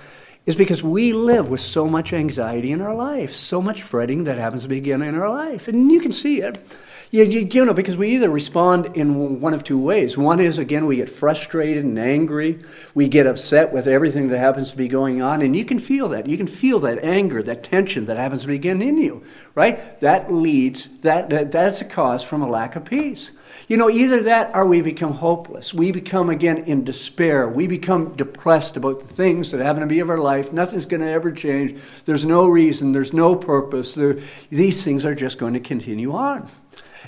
is 0.46 0.56
because 0.56 0.84
we 0.84 1.14
live 1.14 1.50
with 1.50 1.60
so 1.60 1.88
much 1.88 2.14
anxiety 2.14 2.72
in 2.72 2.80
our 2.80 2.94
life, 2.94 3.34
so 3.34 3.60
much 3.60 3.82
fretting 3.82 4.26
that 4.26 4.38
happens 4.38 4.62
to 4.62 4.70
begin 4.70 5.02
in 5.02 5.16
our 5.16 5.30
life. 5.30 5.68
And 5.68 5.92
you 5.92 6.00
can 6.00 6.12
see 6.12 6.42
it. 6.42 6.64
You, 7.12 7.24
you, 7.24 7.66
know, 7.66 7.74
because 7.74 7.98
we 7.98 8.10
either 8.10 8.30
respond 8.30 8.96
in 8.96 9.42
one 9.42 9.56
of 9.56 9.64
two 9.64 9.80
ways. 9.80 10.16
One 10.16 10.40
is, 10.40 10.60
again, 10.60 10.86
we 10.86 10.98
get 10.98 11.10
frustrated 11.10 11.84
and 11.84 11.98
angry. 11.98 12.60
We 12.94 13.08
get 13.08 13.26
upset 13.26 13.74
with 13.74 13.88
everything 13.88 14.28
that 14.30 14.38
happens 14.38 14.70
to 14.70 14.78
be 14.78 14.88
going 14.88 15.20
on. 15.20 15.42
And 15.42 15.56
you 15.56 15.66
can 15.66 15.80
feel 15.80 16.08
that. 16.10 16.28
You 16.28 16.38
can 16.38 16.46
feel 16.46 16.80
that 16.82 17.04
anger, 17.04 17.42
that 17.42 17.64
tension 17.64 18.06
that 18.06 18.18
happens 18.18 18.44
to 18.44 18.48
begin 18.48 18.80
in 18.84 18.98
you, 18.98 19.24
right? 19.56 20.00
That 20.02 20.32
leads, 20.32 20.88
that, 21.00 21.32
that 21.32 21.52
that's 21.52 21.82
a 21.82 21.86
cause 21.86 22.24
from 22.24 22.44
a 22.44 22.48
lack 22.48 22.76
of 22.76 22.86
peace. 22.86 23.32
You 23.68 23.78
know, 23.78 23.90
either 23.90 24.22
that 24.24 24.52
or 24.56 24.68
we 24.68 24.82
become 24.82 25.14
hopeless. 25.14 25.74
We 25.74 25.92
become, 25.92 26.30
again, 26.30 26.60
in 26.60 26.84
despair. 26.84 27.48
We 27.48 27.66
become 27.66 28.16
depressed 28.16 28.78
about 28.78 29.00
the 29.00 29.08
things 29.08 29.50
that 29.50 29.62
happen 29.62 29.82
to 29.82 29.88
be 29.88 30.00
of 30.00 30.12
our 30.12 30.20
life. 30.20 30.54
Nothing's 30.54 30.86
going 30.86 31.02
to 31.02 31.10
ever 31.10 31.32
change. 31.32 31.80
There's 32.06 32.26
no 32.26 32.48
reason. 32.48 32.92
There's 32.92 33.14
no 33.14 33.36
purpose. 33.36 33.94
There, 33.94 34.18
these 34.52 34.84
things 34.84 35.06
are 35.06 35.16
just 35.16 35.40
going 35.40 35.54
to 35.54 35.60
continue 35.60 36.14
on. 36.14 36.48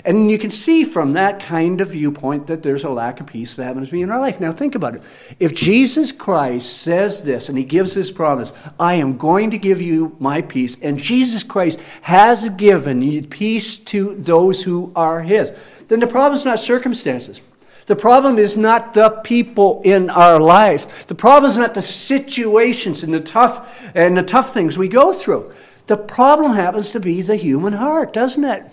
And 0.04 0.30
you 0.30 0.38
can 0.38 0.50
see 0.50 0.84
from 0.84 1.12
that 1.12 1.40
kind 1.40 1.80
of 1.80 1.90
viewpoint 1.90 2.46
that 2.48 2.62
there's 2.62 2.84
a 2.84 2.90
lack 2.90 3.20
of 3.20 3.26
peace 3.26 3.54
that 3.54 3.64
happens 3.64 3.88
to 3.88 3.92
be 3.92 4.02
in 4.02 4.10
our 4.10 4.20
life. 4.20 4.40
Now, 4.40 4.50
think 4.50 4.74
about 4.74 4.96
it. 4.96 5.02
If 5.38 5.54
Jesus 5.54 6.10
Christ 6.12 6.80
says 6.80 7.22
this 7.22 7.48
and 7.48 7.56
he 7.56 7.64
gives 7.64 7.94
this 7.94 8.10
promise, 8.10 8.52
I 8.80 8.94
am 8.94 9.16
going 9.16 9.50
to 9.50 9.58
give 9.58 9.80
you 9.80 10.16
my 10.18 10.42
peace, 10.42 10.76
and 10.82 10.98
Jesus 10.98 11.44
Christ 11.44 11.80
has 12.02 12.48
given 12.50 13.26
peace 13.28 13.78
to 13.78 14.14
those 14.14 14.62
who 14.62 14.92
are 14.96 15.20
his, 15.22 15.52
then 15.88 16.00
the 16.00 16.06
problem 16.06 16.38
is 16.38 16.44
not 16.44 16.58
circumstances. 16.58 17.40
The 17.86 17.96
problem 17.96 18.38
is 18.38 18.56
not 18.56 18.94
the 18.94 19.10
people 19.10 19.82
in 19.84 20.08
our 20.08 20.40
lives. 20.40 20.88
The 21.06 21.14
problem 21.14 21.50
is 21.50 21.58
not 21.58 21.74
the 21.74 21.82
situations 21.82 23.02
and 23.02 23.12
the 23.12 23.20
tough 23.20 23.84
and 23.94 24.16
the 24.16 24.22
tough 24.22 24.50
things 24.50 24.78
we 24.78 24.88
go 24.88 25.12
through. 25.12 25.52
The 25.86 25.96
problem 25.96 26.54
happens 26.54 26.90
to 26.92 27.00
be 27.00 27.22
the 27.22 27.36
human 27.36 27.72
heart, 27.72 28.12
doesn't 28.12 28.44
it? 28.44 28.70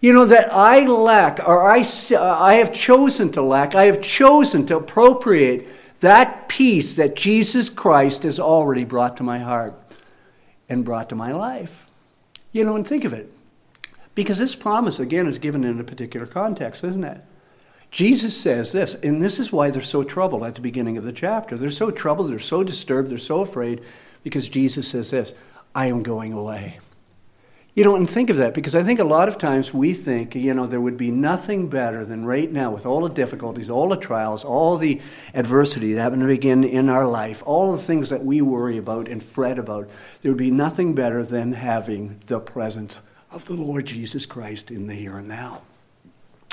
You 0.00 0.12
know, 0.12 0.26
that 0.26 0.52
I 0.52 0.86
lack, 0.86 1.40
or 1.46 1.70
I, 1.70 1.80
uh, 1.80 2.38
I 2.38 2.54
have 2.54 2.72
chosen 2.72 3.32
to 3.32 3.42
lack, 3.42 3.74
I 3.74 3.84
have 3.84 4.00
chosen 4.00 4.66
to 4.66 4.76
appropriate 4.76 5.66
that 6.00 6.48
peace 6.48 6.94
that 6.94 7.16
Jesus 7.16 7.70
Christ 7.70 8.22
has 8.24 8.38
already 8.38 8.84
brought 8.84 9.16
to 9.16 9.22
my 9.22 9.38
heart 9.38 9.74
and 10.68 10.84
brought 10.84 11.08
to 11.08 11.14
my 11.14 11.32
life. 11.32 11.88
You 12.52 12.64
know, 12.64 12.76
and 12.76 12.86
think 12.86 13.04
of 13.04 13.12
it. 13.12 13.32
Because 14.14 14.38
this 14.38 14.56
promise, 14.56 14.98
again, 14.98 15.26
is 15.26 15.38
given 15.38 15.64
in 15.64 15.78
a 15.78 15.84
particular 15.84 16.26
context, 16.26 16.84
isn't 16.84 17.04
it? 17.04 17.20
Jesus 17.90 18.36
says 18.36 18.72
this, 18.72 18.94
and 18.94 19.22
this 19.22 19.38
is 19.38 19.52
why 19.52 19.70
they're 19.70 19.82
so 19.82 20.02
troubled 20.02 20.42
at 20.42 20.54
the 20.54 20.60
beginning 20.60 20.98
of 20.98 21.04
the 21.04 21.12
chapter. 21.12 21.56
They're 21.56 21.70
so 21.70 21.90
troubled, 21.90 22.30
they're 22.30 22.38
so 22.38 22.64
disturbed, 22.64 23.10
they're 23.10 23.18
so 23.18 23.40
afraid, 23.40 23.82
because 24.22 24.48
Jesus 24.48 24.88
says 24.88 25.10
this 25.10 25.34
I 25.74 25.86
am 25.86 26.02
going 26.02 26.32
away. 26.32 26.78
You 27.76 27.84
know, 27.84 27.94
and 27.94 28.08
think 28.08 28.30
of 28.30 28.38
that 28.38 28.54
because 28.54 28.74
I 28.74 28.82
think 28.82 29.00
a 29.00 29.04
lot 29.04 29.28
of 29.28 29.36
times 29.36 29.74
we 29.74 29.92
think, 29.92 30.34
you 30.34 30.54
know, 30.54 30.64
there 30.64 30.80
would 30.80 30.96
be 30.96 31.10
nothing 31.10 31.68
better 31.68 32.06
than 32.06 32.24
right 32.24 32.50
now 32.50 32.70
with 32.70 32.86
all 32.86 33.02
the 33.02 33.14
difficulties, 33.14 33.68
all 33.68 33.90
the 33.90 33.98
trials, 33.98 34.46
all 34.46 34.78
the 34.78 34.98
adversity 35.34 35.92
that 35.92 36.00
happen 36.00 36.20
to 36.20 36.26
begin 36.26 36.64
in 36.64 36.88
our 36.88 37.06
life, 37.06 37.42
all 37.44 37.76
the 37.76 37.82
things 37.82 38.08
that 38.08 38.24
we 38.24 38.40
worry 38.40 38.78
about 38.78 39.08
and 39.08 39.22
fret 39.22 39.58
about, 39.58 39.90
there 40.22 40.32
would 40.32 40.38
be 40.38 40.50
nothing 40.50 40.94
better 40.94 41.22
than 41.22 41.52
having 41.52 42.18
the 42.28 42.40
presence 42.40 42.98
of 43.30 43.44
the 43.44 43.52
Lord 43.52 43.84
Jesus 43.84 44.24
Christ 44.24 44.70
in 44.70 44.86
the 44.86 44.94
here 44.94 45.18
and 45.18 45.28
now. 45.28 45.60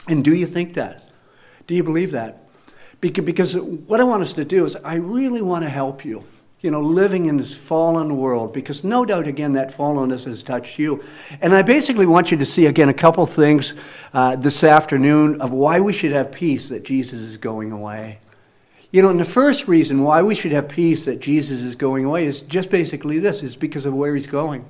And 0.09 0.25
do 0.25 0.35
you 0.35 0.45
think 0.45 0.73
that? 0.73 1.09
Do 1.67 1.73
you 1.73 1.85
believe 1.85 2.11
that? 2.11 2.43
Because 2.99 3.55
what 3.55 4.01
I 4.01 4.03
want 4.03 4.23
us 4.23 4.33
to 4.33 4.43
do 4.43 4.65
is, 4.65 4.75
I 4.75 4.95
really 4.95 5.41
want 5.41 5.63
to 5.63 5.69
help 5.69 6.03
you 6.03 6.25
you 6.63 6.72
know, 6.72 6.79
living 6.82 7.25
in 7.25 7.36
this 7.36 7.55
fallen 7.55 8.15
world, 8.15 8.53
because 8.53 8.86
no 8.86 9.03
doubt, 9.03 9.27
again, 9.27 9.51
that 9.53 9.75
fallenness 9.75 10.24
has 10.24 10.41
touched 10.41 10.79
you. 10.79 11.03
And 11.41 11.53
I 11.53 11.62
basically 11.62 12.05
want 12.05 12.32
you 12.32 12.38
to 12.38 12.46
see, 12.46 12.67
again, 12.67 12.88
a 12.88 12.93
couple 12.93 13.25
things 13.25 13.75
uh, 14.13 14.38
this 14.38 14.63
afternoon 14.63 15.41
of 15.41 15.51
why 15.51 15.82
we 15.82 15.91
should 15.91 16.13
have 16.13 16.32
peace 16.32 16.70
that 16.70 16.86
Jesus 16.86 17.20
is 17.20 17.36
going 17.36 17.74
away. 17.74 18.20
You 18.91 19.01
know, 19.01 19.10
and 19.10 19.20
the 19.20 19.25
first 19.25 19.67
reason 19.67 20.03
why 20.03 20.22
we 20.22 20.36
should 20.36 20.53
have 20.53 20.70
peace 20.70 21.03
that 21.03 21.20
Jesus 21.20 21.63
is 21.63 21.75
going 21.75 22.05
away 22.05 22.27
is 22.27 22.41
just 22.41 22.70
basically 22.70 23.20
this 23.20 23.43
is 23.43 23.58
because 23.58 23.86
of 23.86 23.93
where 23.93 24.15
he's 24.15 24.27
going. 24.27 24.63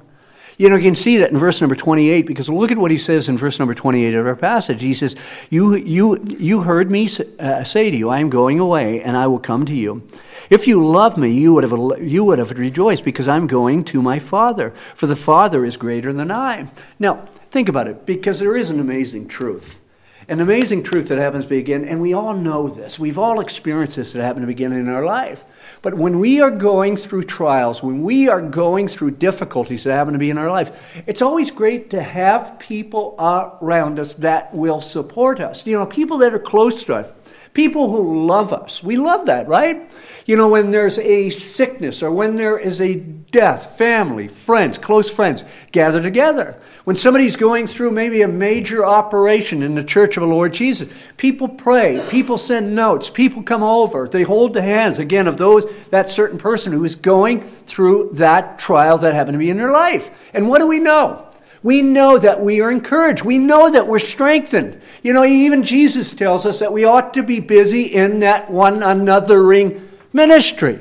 You 0.57 0.69
know, 0.69 0.75
you 0.75 0.83
can 0.83 0.95
see 0.95 1.17
that 1.17 1.31
in 1.31 1.37
verse 1.37 1.61
number 1.61 1.75
28 1.75 2.25
because 2.25 2.49
look 2.49 2.71
at 2.71 2.77
what 2.77 2.91
he 2.91 2.97
says 2.97 3.27
in 3.27 3.37
verse 3.37 3.59
number 3.59 3.73
28 3.73 4.13
of 4.13 4.27
our 4.27 4.35
passage. 4.35 4.81
He 4.81 4.93
says, 4.93 5.15
You, 5.49 5.75
you, 5.75 6.23
you 6.27 6.61
heard 6.61 6.91
me 6.91 7.09
uh, 7.39 7.63
say 7.63 7.89
to 7.89 7.97
you, 7.97 8.09
I 8.09 8.19
am 8.19 8.29
going 8.29 8.59
away 8.59 9.01
and 9.01 9.17
I 9.17 9.27
will 9.27 9.39
come 9.39 9.65
to 9.65 9.75
you. 9.75 10.05
If 10.49 10.67
you 10.67 10.85
love 10.85 11.17
me, 11.17 11.31
you 11.31 11.53
would, 11.53 11.63
have, 11.63 12.03
you 12.03 12.25
would 12.25 12.39
have 12.39 12.51
rejoiced 12.51 13.05
because 13.05 13.27
I'm 13.27 13.47
going 13.47 13.83
to 13.85 14.01
my 14.01 14.19
Father, 14.19 14.71
for 14.71 15.07
the 15.07 15.15
Father 15.15 15.65
is 15.65 15.77
greater 15.77 16.13
than 16.13 16.31
I. 16.31 16.67
Now, 16.99 17.25
think 17.49 17.69
about 17.69 17.87
it 17.87 18.05
because 18.05 18.39
there 18.39 18.55
is 18.55 18.69
an 18.69 18.79
amazing 18.79 19.27
truth. 19.27 19.79
An 20.27 20.39
amazing 20.39 20.83
truth 20.83 21.09
that 21.09 21.17
happens 21.17 21.45
to 21.45 21.49
begin, 21.49 21.83
and 21.83 22.01
we 22.01 22.13
all 22.13 22.33
know 22.33 22.69
this. 22.69 22.97
We've 22.97 23.17
all 23.17 23.41
experienced 23.41 23.97
this 23.97 24.13
that 24.13 24.23
happened 24.23 24.43
to 24.43 24.47
begin 24.47 24.71
in 24.71 24.87
our 24.87 25.03
life. 25.03 25.43
But 25.81 25.95
when 25.95 26.19
we 26.19 26.39
are 26.39 26.51
going 26.51 26.95
through 26.95 27.23
trials, 27.23 27.83
when 27.83 28.03
we 28.03 28.29
are 28.29 28.41
going 28.41 28.87
through 28.87 29.11
difficulties 29.11 29.83
that 29.83 29.93
happen 29.93 30.13
to 30.13 30.19
be 30.19 30.29
in 30.29 30.37
our 30.37 30.49
life, 30.49 31.03
it's 31.05 31.21
always 31.21 31.51
great 31.51 31.89
to 31.89 32.01
have 32.01 32.57
people 32.57 33.15
around 33.19 33.99
us 33.99 34.13
that 34.15 34.53
will 34.53 34.79
support 34.79 35.41
us. 35.41 35.67
You 35.67 35.77
know, 35.77 35.85
people 35.85 36.19
that 36.19 36.33
are 36.33 36.39
close 36.39 36.83
to 36.85 36.95
us, 36.95 37.22
people 37.53 37.91
who 37.91 38.25
love 38.25 38.51
us. 38.51 38.81
We 38.81 38.95
love 38.95 39.27
that, 39.27 39.47
right? 39.47 39.89
You 40.25 40.37
know, 40.37 40.47
when 40.47 40.71
there's 40.71 40.97
a 40.97 41.29
sickness 41.29 42.01
or 42.01 42.11
when 42.11 42.35
there 42.35 42.57
is 42.57 42.81
a 42.81 42.95
death, 42.95 43.77
family, 43.77 44.27
friends, 44.27 44.77
close 44.77 45.11
friends 45.11 45.43
gather 45.71 46.01
together. 46.01 46.59
When 46.83 46.95
somebody's 46.95 47.35
going 47.35 47.67
through 47.67 47.91
maybe 47.91 48.21
a 48.21 48.27
major 48.27 48.85
operation 48.85 49.61
in 49.61 49.75
the 49.75 49.83
church 49.83 50.17
of 50.17 50.21
the 50.21 50.27
Lord 50.27 50.53
Jesus, 50.53 50.91
people 51.17 51.47
pray, 51.47 52.05
people 52.09 52.37
send 52.37 52.75
notes, 52.75 53.09
people 53.09 53.43
come 53.43 53.63
over, 53.63 54.07
they 54.07 54.23
hold 54.23 54.53
the 54.53 54.61
hands 54.61 54.99
again 54.99 55.27
of 55.27 55.37
those 55.37 55.65
that 55.89 56.09
certain 56.09 56.37
person 56.37 56.73
who 56.73 56.83
is 56.83 56.95
going 56.95 57.41
through 57.41 58.11
that 58.13 58.59
trial 58.59 58.97
that 58.97 59.13
happened 59.13 59.35
to 59.35 59.39
be 59.39 59.49
in 59.49 59.57
their 59.57 59.71
life. 59.71 60.31
And 60.33 60.49
what 60.49 60.59
do 60.59 60.67
we 60.67 60.79
know? 60.79 61.27
We 61.63 61.81
know 61.81 62.17
that 62.17 62.41
we 62.41 62.61
are 62.61 62.69
encouraged. 62.69 63.23
We 63.23 63.37
know 63.37 63.71
that 63.71 63.87
we're 63.87 63.99
strengthened. 63.99 64.81
You 65.01 65.13
know, 65.13 65.23
even 65.23 65.63
Jesus 65.63 66.13
tells 66.13 66.45
us 66.45 66.59
that 66.59 66.73
we 66.73 66.83
ought 66.83 67.13
to 67.13 67.23
be 67.23 67.39
busy 67.39 67.83
in 67.83 68.19
that 68.19 68.51
one 68.51 68.81
anothering 68.81 69.89
ministry. 70.11 70.79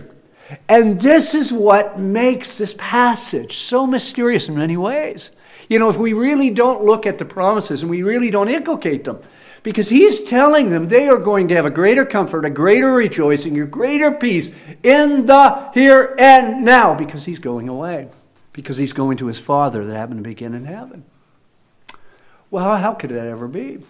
And 0.68 1.00
this 1.00 1.34
is 1.34 1.52
what 1.52 1.98
makes 1.98 2.58
this 2.58 2.74
passage 2.76 3.58
so 3.58 3.86
mysterious 3.86 4.48
in 4.48 4.56
many 4.56 4.76
ways. 4.76 5.30
You 5.68 5.78
know, 5.78 5.88
if 5.88 5.96
we 5.96 6.12
really 6.12 6.50
don't 6.50 6.84
look 6.84 7.06
at 7.06 7.18
the 7.18 7.24
promises 7.24 7.82
and 7.82 7.90
we 7.90 8.02
really 8.02 8.30
don't 8.30 8.48
inculcate 8.48 9.04
them, 9.04 9.20
because 9.62 9.88
he's 9.88 10.20
telling 10.22 10.70
them 10.70 10.88
they 10.88 11.08
are 11.08 11.18
going 11.18 11.48
to 11.48 11.54
have 11.54 11.64
a 11.64 11.70
greater 11.70 12.04
comfort, 12.04 12.44
a 12.44 12.50
greater 12.50 12.92
rejoicing, 12.92 13.58
a 13.60 13.64
greater 13.64 14.10
peace 14.10 14.50
in 14.82 15.26
the 15.26 15.70
here 15.72 16.14
and 16.18 16.64
now, 16.64 16.94
because 16.94 17.24
he's 17.24 17.38
going 17.38 17.68
away, 17.68 18.08
because 18.52 18.76
he's 18.76 18.92
going 18.92 19.16
to 19.18 19.26
his 19.26 19.38
Father 19.38 19.85
that 19.85 19.97
happened 19.97 20.18
to 20.18 20.28
begin 20.28 20.54
in 20.54 20.64
heaven. 20.64 21.04
Well, 22.50 22.76
how 22.76 22.92
could 22.94 23.11
that 23.11 23.26
ever 23.26 23.49
be? 23.49 23.80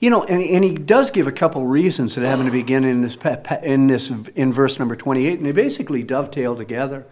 You 0.00 0.10
know, 0.10 0.24
and, 0.24 0.42
and 0.42 0.64
he 0.64 0.74
does 0.74 1.10
give 1.10 1.26
a 1.26 1.32
couple 1.32 1.66
reasons 1.66 2.14
that 2.14 2.24
happen 2.24 2.46
to 2.46 2.52
begin 2.52 2.84
in 2.84 3.00
this, 3.00 3.16
in 3.62 3.88
this 3.88 4.10
in 4.10 4.52
verse 4.52 4.78
number 4.78 4.94
28, 4.94 5.38
and 5.38 5.46
they 5.46 5.52
basically 5.52 6.02
dovetail 6.02 6.54
together. 6.54 7.04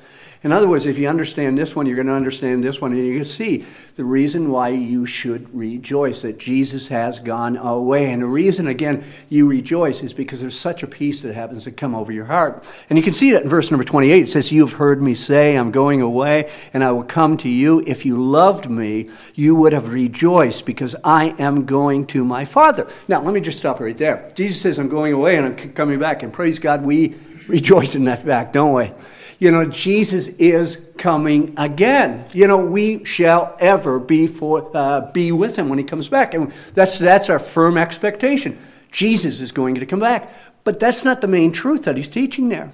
In 0.42 0.52
other 0.52 0.68
words, 0.68 0.86
if 0.86 0.98
you 0.98 1.08
understand 1.08 1.56
this 1.56 1.74
one, 1.74 1.86
you're 1.86 1.96
going 1.96 2.06
to 2.06 2.12
understand 2.12 2.62
this 2.62 2.80
one, 2.80 2.92
and 2.92 3.06
you 3.06 3.14
can 3.14 3.24
see 3.24 3.64
the 3.94 4.04
reason 4.04 4.50
why 4.50 4.68
you 4.68 5.06
should 5.06 5.52
rejoice 5.54 6.22
that 6.22 6.38
Jesus 6.38 6.88
has 6.88 7.18
gone 7.18 7.56
away. 7.56 8.12
And 8.12 8.22
the 8.22 8.26
reason, 8.26 8.66
again, 8.66 9.04
you 9.28 9.48
rejoice 9.48 10.02
is 10.02 10.12
because 10.12 10.40
there's 10.40 10.58
such 10.58 10.82
a 10.82 10.86
peace 10.86 11.22
that 11.22 11.34
happens 11.34 11.64
to 11.64 11.70
come 11.70 11.94
over 11.94 12.12
your 12.12 12.26
heart. 12.26 12.66
And 12.88 12.98
you 12.98 13.02
can 13.02 13.12
see 13.12 13.32
that 13.32 13.42
in 13.42 13.48
verse 13.48 13.70
number 13.70 13.84
28. 13.84 14.22
It 14.22 14.26
says, 14.28 14.52
You 14.52 14.66
have 14.66 14.76
heard 14.76 15.02
me 15.02 15.14
say, 15.14 15.56
I'm 15.56 15.70
going 15.70 16.00
away, 16.02 16.50
and 16.72 16.84
I 16.84 16.92
will 16.92 17.04
come 17.04 17.36
to 17.38 17.48
you. 17.48 17.82
If 17.86 18.04
you 18.04 18.22
loved 18.22 18.70
me, 18.70 19.08
you 19.34 19.56
would 19.56 19.72
have 19.72 19.92
rejoiced 19.92 20.66
because 20.66 20.94
I 21.02 21.34
am 21.38 21.66
going 21.66 22.06
to 22.08 22.24
my 22.24 22.44
Father. 22.44 22.88
Now, 23.08 23.22
let 23.22 23.34
me 23.34 23.40
just 23.40 23.58
stop 23.58 23.80
right 23.80 23.96
there. 23.96 24.30
Jesus 24.34 24.60
says, 24.60 24.78
I'm 24.78 24.88
going 24.88 25.12
away 25.12 25.36
and 25.36 25.46
I'm 25.46 25.72
coming 25.72 25.98
back. 25.98 26.22
And 26.22 26.32
praise 26.32 26.58
God, 26.58 26.84
we 26.84 27.14
rejoice 27.48 27.94
in 27.94 28.04
that 28.04 28.22
fact, 28.22 28.52
don't 28.52 28.72
we? 28.72 28.92
You 29.38 29.50
know, 29.50 29.66
Jesus 29.66 30.28
is 30.28 30.78
coming 30.96 31.52
again. 31.58 32.24
You 32.32 32.46
know, 32.46 32.64
we 32.64 33.04
shall 33.04 33.54
ever 33.60 33.98
be 33.98 34.26
for 34.26 34.70
uh, 34.74 35.12
be 35.12 35.30
with 35.30 35.56
him 35.56 35.68
when 35.68 35.78
he 35.78 35.84
comes 35.84 36.08
back, 36.08 36.32
and 36.32 36.50
that's 36.72 36.98
that's 36.98 37.28
our 37.28 37.38
firm 37.38 37.76
expectation. 37.76 38.58
Jesus 38.90 39.40
is 39.40 39.52
going 39.52 39.74
to 39.74 39.84
come 39.84 40.00
back, 40.00 40.32
but 40.64 40.80
that's 40.80 41.04
not 41.04 41.20
the 41.20 41.28
main 41.28 41.52
truth 41.52 41.84
that 41.84 41.96
he's 41.98 42.08
teaching 42.08 42.48
there. 42.48 42.70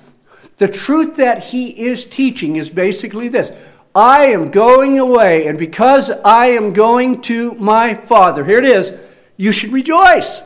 The 0.59 0.69
truth 0.69 1.17
that 1.17 1.43
he 1.43 1.71
is 1.71 2.05
teaching 2.05 2.55
is 2.55 2.71
basically 2.71 3.27
this: 3.27 3.51
I 3.93 4.27
am 4.27 4.53
going 4.53 5.01
away, 5.01 5.49
and 5.49 5.59
because 5.59 6.11
I 6.11 6.49
am 6.49 6.73
going 6.73 7.23
to 7.23 7.55
my 7.55 7.95
Father, 7.95 8.45
here 8.45 8.59
it 8.59 8.65
is. 8.65 8.93
You 9.37 9.51
should 9.51 9.73
rejoice. 9.73 10.41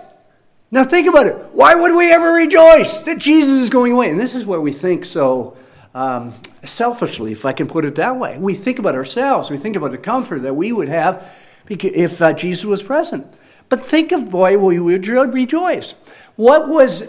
Now 0.71 0.85
think 0.85 1.09
about 1.09 1.27
it. 1.27 1.37
Why 1.53 1.75
would 1.75 1.95
we 1.95 2.11
ever 2.11 2.33
rejoice 2.33 3.03
that 3.03 3.19
Jesus 3.19 3.63
is 3.63 3.69
going 3.69 3.93
away? 3.93 4.11
And 4.11 4.19
this 4.19 4.35
is 4.35 4.47
where 4.47 4.61
we 4.61 4.73
think 4.73 5.05
so 5.05 5.57
um, 5.97 6.35
selfishly, 6.63 7.33
if 7.33 7.47
I 7.47 7.55
can 7.55 7.67
put 7.67 7.87
it 7.87 7.95
that 7.95 8.19
way. 8.19 8.37
We 8.39 8.55
think 8.55 8.79
about 8.79 8.95
ourselves. 8.95 9.51
We 9.51 9.57
think 9.57 9.77
about 9.77 9.93
the 9.93 9.99
comfort 9.99 10.43
that 10.43 10.55
we 10.55 10.71
would 10.71 10.89
have 10.89 11.27
if 11.71 12.21
uh, 12.21 12.35
Jesus 12.35 12.67
was 12.67 12.83
present. 12.83 13.27
But 13.71 13.85
think 13.85 14.13
of, 14.13 14.31
boy, 14.31 14.59
we 14.59 14.79
would 14.79 15.09
rejoice. 15.09 15.95
What 16.37 16.69
was, 16.69 17.03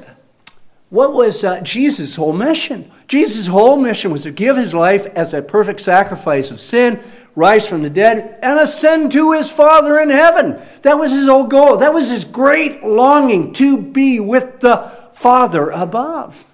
what 0.89 1.13
was 1.13 1.43
uh, 1.43 1.59
Jesus' 1.61 2.15
whole 2.15 2.31
mission? 2.31 2.89
Jesus' 3.09 3.47
whole 3.47 3.77
mission 3.77 4.09
was 4.09 4.23
to 4.23 4.31
give 4.31 4.55
his 4.55 4.73
life 4.73 5.05
as 5.07 5.33
a 5.33 5.41
perfect 5.41 5.81
sacrifice 5.81 6.49
of 6.49 6.61
sin, 6.61 7.03
rise 7.35 7.67
from 7.67 7.83
the 7.83 7.89
dead, 7.89 8.39
and 8.41 8.57
ascend 8.57 9.11
to 9.11 9.33
his 9.33 9.51
Father 9.51 9.99
in 9.99 10.09
heaven. 10.09 10.61
That 10.83 10.95
was 10.95 11.11
his 11.11 11.27
whole 11.27 11.45
goal. 11.45 11.77
That 11.77 11.93
was 11.93 12.09
his 12.09 12.23
great 12.23 12.85
longing 12.85 13.51
to 13.53 13.77
be 13.77 14.21
with 14.21 14.61
the 14.61 15.09
Father 15.11 15.71
above. 15.71 16.45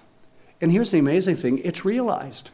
And 0.60 0.72
here's 0.72 0.90
the 0.90 0.98
amazing 0.98 1.36
thing 1.36 1.58
it's 1.58 1.84
realized. 1.84 2.50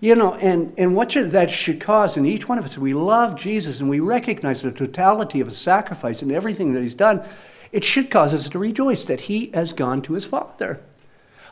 You 0.00 0.14
know, 0.14 0.34
and, 0.34 0.72
and 0.78 0.96
what 0.96 1.12
should, 1.12 1.30
that 1.32 1.50
should 1.50 1.78
cause 1.78 2.16
in 2.16 2.24
each 2.24 2.48
one 2.48 2.58
of 2.58 2.64
us, 2.64 2.78
we 2.78 2.94
love 2.94 3.36
Jesus 3.36 3.80
and 3.80 3.90
we 3.90 4.00
recognize 4.00 4.62
the 4.62 4.72
totality 4.72 5.40
of 5.40 5.48
his 5.48 5.58
sacrifice 5.58 6.22
and 6.22 6.32
everything 6.32 6.72
that 6.72 6.80
he's 6.80 6.94
done, 6.94 7.22
it 7.70 7.84
should 7.84 8.10
cause 8.10 8.32
us 8.32 8.48
to 8.48 8.58
rejoice 8.58 9.04
that 9.04 9.20
he 9.20 9.50
has 9.52 9.74
gone 9.74 10.00
to 10.02 10.14
his 10.14 10.24
Father. 10.24 10.80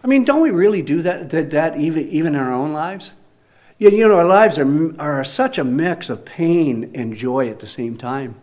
I 0.03 0.07
mean, 0.07 0.25
don't 0.25 0.41
we 0.41 0.51
really 0.51 0.81
do 0.81 1.03
that, 1.03 1.29
that, 1.31 1.51
that 1.51 1.79
even, 1.79 2.09
even 2.09 2.35
in 2.35 2.41
our 2.41 2.53
own 2.53 2.73
lives? 2.73 3.15
You, 3.79 3.91
you 3.91 4.09
know, 4.09 4.17
our 4.17 4.25
lives 4.25 4.59
are, 4.59 5.01
are 5.01 5.23
such 5.25 5.59
a 5.59 5.65
mix 5.65 6.09
of 6.09 6.25
pain 6.25 6.91
and 6.95 7.15
joy 7.15 7.49
at 7.49 7.61
the 7.61 7.67
same 7.67 7.97
time. 7.97 8.37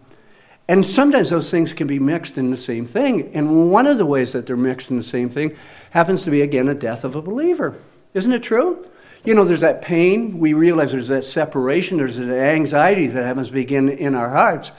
And 0.67 0.85
sometimes 0.85 1.29
those 1.29 1.51
things 1.51 1.73
can 1.73 1.87
be 1.87 1.99
mixed 1.99 2.37
in 2.37 2.49
the 2.49 2.57
same 2.57 2.85
thing. 2.85 3.31
And 3.35 3.71
one 3.71 3.85
of 3.85 3.97
the 3.97 4.05
ways 4.05 4.33
that 4.33 4.47
they're 4.47 4.57
mixed 4.57 4.89
in 4.89 4.97
the 4.97 5.03
same 5.03 5.29
thing 5.29 5.55
happens 5.91 6.23
to 6.23 6.31
be, 6.31 6.41
again, 6.41 6.67
a 6.67 6.73
death 6.73 7.03
of 7.03 7.15
a 7.15 7.21
believer. 7.21 7.75
Isn't 8.13 8.33
it 8.33 8.41
true? 8.41 8.87
You 9.23 9.35
know, 9.35 9.43
there's 9.43 9.61
that 9.61 9.81
pain. 9.81 10.39
We 10.39 10.53
realize 10.53 10.91
there's 10.91 11.07
that 11.09 11.23
separation. 11.23 11.97
There's 11.97 12.17
that 12.17 12.29
anxiety 12.29 13.07
that 13.07 13.25
happens 13.25 13.47
to 13.47 13.53
begin 13.53 13.89
in 13.89 14.15
our 14.15 14.29
hearts. 14.29 14.71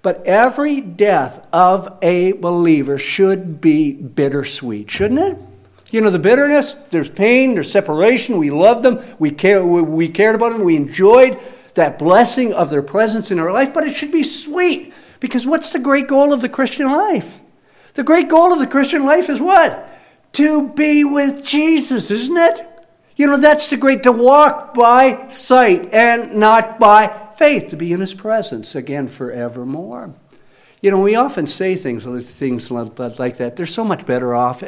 But 0.00 0.26
every 0.26 0.80
death 0.80 1.46
of 1.52 1.98
a 2.02 2.32
believer 2.32 2.98
should 2.98 3.60
be 3.60 3.92
bittersweet, 3.92 4.90
shouldn't 4.90 5.20
it? 5.20 5.38
You 5.90 6.00
know, 6.00 6.10
the 6.10 6.18
bitterness, 6.18 6.76
there's 6.90 7.08
pain, 7.08 7.54
there's 7.54 7.70
separation. 7.70 8.36
We 8.36 8.50
loved 8.50 8.82
them, 8.82 9.02
we, 9.18 9.30
care, 9.30 9.64
we 9.64 10.08
cared 10.08 10.34
about 10.34 10.52
them, 10.52 10.64
we 10.64 10.76
enjoyed 10.76 11.40
that 11.74 11.98
blessing 11.98 12.52
of 12.52 12.68
their 12.68 12.82
presence 12.82 13.30
in 13.30 13.38
our 13.38 13.52
life, 13.52 13.72
but 13.72 13.84
it 13.84 13.94
should 13.94 14.12
be 14.12 14.24
sweet. 14.24 14.92
Because 15.24 15.46
what's 15.46 15.70
the 15.70 15.78
great 15.78 16.06
goal 16.06 16.34
of 16.34 16.42
the 16.42 16.50
Christian 16.50 16.86
life? 16.86 17.40
The 17.94 18.04
great 18.04 18.28
goal 18.28 18.52
of 18.52 18.58
the 18.58 18.66
Christian 18.66 19.06
life 19.06 19.30
is 19.30 19.40
what? 19.40 19.88
To 20.32 20.68
be 20.68 21.02
with 21.02 21.42
Jesus, 21.42 22.10
isn't 22.10 22.36
it? 22.36 22.86
You 23.16 23.28
know, 23.28 23.38
that's 23.38 23.70
the 23.70 23.78
great 23.78 24.02
to 24.02 24.12
walk 24.12 24.74
by 24.74 25.28
sight 25.30 25.94
and 25.94 26.34
not 26.34 26.78
by 26.78 27.30
faith, 27.32 27.68
to 27.68 27.76
be 27.78 27.90
in 27.90 28.00
his 28.00 28.12
presence 28.12 28.74
again 28.74 29.08
forevermore. 29.08 30.12
You 30.82 30.90
know, 30.90 31.00
we 31.00 31.14
often 31.14 31.46
say 31.46 31.74
things, 31.74 32.04
things 32.04 32.70
like 32.70 33.38
that. 33.38 33.54
They're 33.56 33.64
so 33.64 33.82
much 33.82 34.04
better 34.04 34.34
off. 34.34 34.62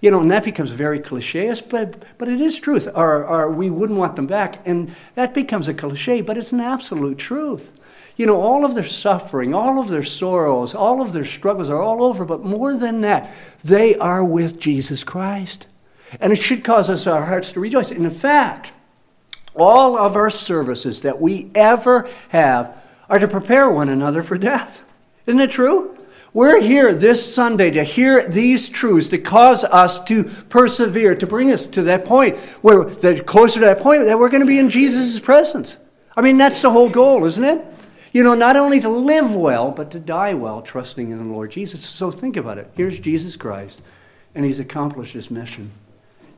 You 0.00 0.10
know, 0.10 0.22
and 0.22 0.30
that 0.32 0.42
becomes 0.42 0.70
very 0.72 0.98
cliche, 0.98 1.54
but, 1.68 2.02
but 2.18 2.28
it 2.28 2.40
is 2.40 2.58
truth. 2.58 2.88
Or, 2.96 3.24
or 3.24 3.48
we 3.48 3.70
wouldn't 3.70 4.00
want 4.00 4.16
them 4.16 4.26
back. 4.26 4.66
And 4.66 4.92
that 5.14 5.34
becomes 5.34 5.68
a 5.68 5.74
cliche, 5.74 6.20
but 6.20 6.36
it's 6.36 6.50
an 6.50 6.58
absolute 6.58 7.18
truth. 7.18 7.74
You 8.20 8.26
know, 8.26 8.42
all 8.42 8.66
of 8.66 8.74
their 8.74 8.84
suffering, 8.84 9.54
all 9.54 9.78
of 9.78 9.88
their 9.88 10.02
sorrows, 10.02 10.74
all 10.74 11.00
of 11.00 11.14
their 11.14 11.24
struggles 11.24 11.70
are 11.70 11.80
all 11.80 12.04
over. 12.04 12.26
But 12.26 12.44
more 12.44 12.76
than 12.76 13.00
that, 13.00 13.32
they 13.64 13.96
are 13.96 14.22
with 14.22 14.60
Jesus 14.60 15.04
Christ. 15.04 15.66
And 16.20 16.30
it 16.30 16.36
should 16.36 16.62
cause 16.62 16.90
us 16.90 17.06
our 17.06 17.24
hearts 17.24 17.52
to 17.52 17.60
rejoice. 17.60 17.90
And 17.90 18.04
in 18.04 18.10
fact, 18.10 18.72
all 19.56 19.96
of 19.96 20.16
our 20.16 20.28
services 20.28 21.00
that 21.00 21.18
we 21.18 21.50
ever 21.54 22.06
have 22.28 22.76
are 23.08 23.18
to 23.18 23.26
prepare 23.26 23.70
one 23.70 23.88
another 23.88 24.22
for 24.22 24.36
death. 24.36 24.84
Isn't 25.24 25.40
it 25.40 25.50
true? 25.50 25.96
We're 26.34 26.60
here 26.60 26.92
this 26.92 27.34
Sunday 27.34 27.70
to 27.70 27.84
hear 27.84 28.28
these 28.28 28.68
truths 28.68 29.08
to 29.08 29.16
cause 29.18 29.64
us 29.64 29.98
to 30.00 30.24
persevere, 30.24 31.14
to 31.14 31.26
bring 31.26 31.50
us 31.52 31.66
to 31.68 31.84
that 31.84 32.04
point 32.04 32.36
where 32.60 32.84
that 32.84 33.24
closer 33.24 33.60
to 33.60 33.64
that 33.64 33.80
point 33.80 34.04
that 34.04 34.18
we're 34.18 34.28
going 34.28 34.42
to 34.42 34.46
be 34.46 34.58
in 34.58 34.68
Jesus' 34.68 35.18
presence. 35.20 35.78
I 36.14 36.20
mean, 36.20 36.36
that's 36.36 36.60
the 36.60 36.70
whole 36.70 36.90
goal, 36.90 37.24
isn't 37.24 37.44
it? 37.44 37.64
You 38.12 38.24
know, 38.24 38.34
not 38.34 38.56
only 38.56 38.80
to 38.80 38.88
live 38.88 39.34
well, 39.34 39.70
but 39.70 39.90
to 39.92 40.00
die 40.00 40.34
well, 40.34 40.62
trusting 40.62 41.10
in 41.10 41.18
the 41.18 41.32
Lord 41.32 41.52
Jesus. 41.52 41.84
So 41.84 42.10
think 42.10 42.36
about 42.36 42.58
it. 42.58 42.70
Here's 42.74 42.98
Jesus 42.98 43.36
Christ, 43.36 43.82
and 44.34 44.44
he's 44.44 44.58
accomplished 44.58 45.14
his 45.14 45.30
mission. 45.30 45.70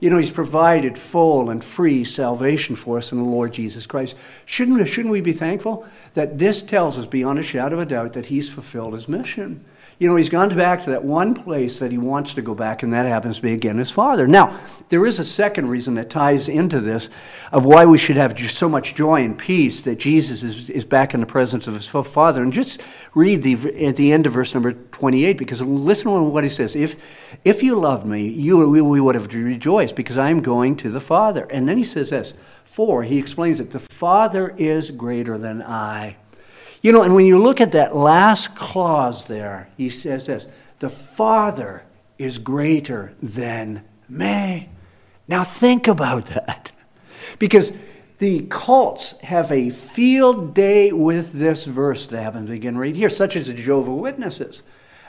You 0.02 0.11
know, 0.11 0.19
He's 0.19 0.33
provided 0.33 0.99
full 0.99 1.49
and 1.49 1.62
free 1.62 2.02
salvation 2.02 2.75
for 2.75 2.99
us 2.99 3.12
in 3.12 3.19
the 3.19 3.25
Lord 3.25 3.52
Jesus 3.52 3.87
Christ. 3.87 4.17
Shouldn't, 4.45 4.88
shouldn't 4.88 5.12
we 5.12 5.21
be 5.21 5.31
thankful 5.31 5.87
that 6.14 6.41
this 6.41 6.61
tells 6.61 6.99
us 6.99 7.07
beyond 7.07 7.38
a 7.38 7.45
shadow 7.45 7.76
of 7.76 7.83
a 7.83 7.87
doubt 7.87 8.14
that 8.14 8.26
He's 8.26 8.52
fulfilled 8.52 8.95
His 8.95 9.09
mission? 9.09 9.64
You 10.03 10.09
know, 10.09 10.17
he's 10.17 10.29
gone 10.29 10.49
back 10.49 10.83
to 10.83 10.91
that 10.91 11.05
one 11.05 11.33
place 11.33 11.79
that 11.79 11.93
he 11.93 11.99
wants 11.99 12.35
to 12.35 12.43
go 12.43 12.57
back, 12.57 12.83
and 12.83 12.93
that 12.93 13.07
happens 13.07 13.37
to 13.37 13.43
be 13.43 13.53
again 13.53 13.79
his 13.79 13.93
father. 13.93 14.27
Now, 14.27 14.59
there 14.89 15.07
is 15.07 15.21
a 15.21 15.25
second 15.25 15.69
reason 15.69 15.95
that 15.95 16.11
ties 16.11 16.49
into 16.49 16.81
this 16.81 17.09
of 17.53 17.65
why 17.65 17.87
we 17.87 17.99
should 17.99 18.17
have 18.17 18.35
just 18.35 18.59
so 18.59 18.69
much 18.69 18.97
joy 18.97 19.23
and 19.23 19.39
peace 19.39 19.83
that 19.83 20.01
Jesus 20.01 20.43
is, 20.43 20.69
is 20.69 20.85
back 20.85 21.15
in 21.15 21.21
the 21.21 21.27
presence 21.27 21.69
of 21.69 21.75
his 21.75 21.87
father. 21.87 22.43
And 22.43 22.53
just 22.53 22.83
read 23.15 23.45
the, 23.45 23.87
at 23.87 23.95
the 23.95 24.11
end 24.11 24.27
of 24.27 24.33
verse 24.33 24.55
number 24.55 24.73
28, 24.73 25.39
because 25.39 25.63
listen 25.63 26.13
to 26.13 26.21
what 26.21 26.43
he 26.43 26.51
says. 26.51 26.75
If, 26.75 26.97
if 27.45 27.63
you 27.63 27.79
loved 27.79 28.05
me, 28.05 28.27
you, 28.27 28.69
we, 28.69 28.83
we 28.83 29.01
would 29.01 29.15
have 29.15 29.33
rejoiced, 29.33 29.95
because 29.95 30.19
I 30.19 30.31
am 30.31 30.43
going 30.43 30.75
to 30.79 30.91
the 30.91 31.01
Father. 31.01 31.47
And 31.49 31.69
then 31.69 31.79
he 31.79 31.85
says 31.85 32.11
this, 32.11 32.35
for, 32.65 33.05
he 33.05 33.19
explains 33.19 33.61
it, 33.61 33.71
the 33.71 33.79
Father 33.79 34.53
is 34.59 34.91
greater 34.91 35.39
than 35.39 35.63
I. 35.63 36.17
You 36.83 36.91
know, 36.91 37.03
and 37.03 37.15
when 37.15 37.27
you 37.27 37.39
look 37.39 37.61
at 37.61 37.73
that 37.73 37.95
last 37.95 38.57
clause 38.57 39.27
there, 39.27 39.69
he 39.77 39.89
says 39.89 40.27
this 40.27 40.49
the 40.81 40.91
Father 40.91 41.85
is 42.19 42.39
greater 42.39 43.15
than 43.23 43.85
me. 44.09 44.69
Now 45.29 45.45
think 45.45 45.87
about 45.87 46.27
that. 46.27 46.73
Because 47.39 47.73
the 48.19 48.47
cults 48.51 49.19
have 49.21 49.51
a 49.51 49.71
field 49.71 50.55
day 50.55 50.93
with 50.93 51.33
this 51.33 51.65
verse 51.65 52.07
that 52.09 52.23
happens 52.23 52.51
again 52.51 52.77
right 52.77 52.95
here, 52.95 53.09
such 53.09 53.37
as 53.37 53.47
the 53.47 53.55
Jehovah 53.55 53.95
Witnesses. 53.95 54.62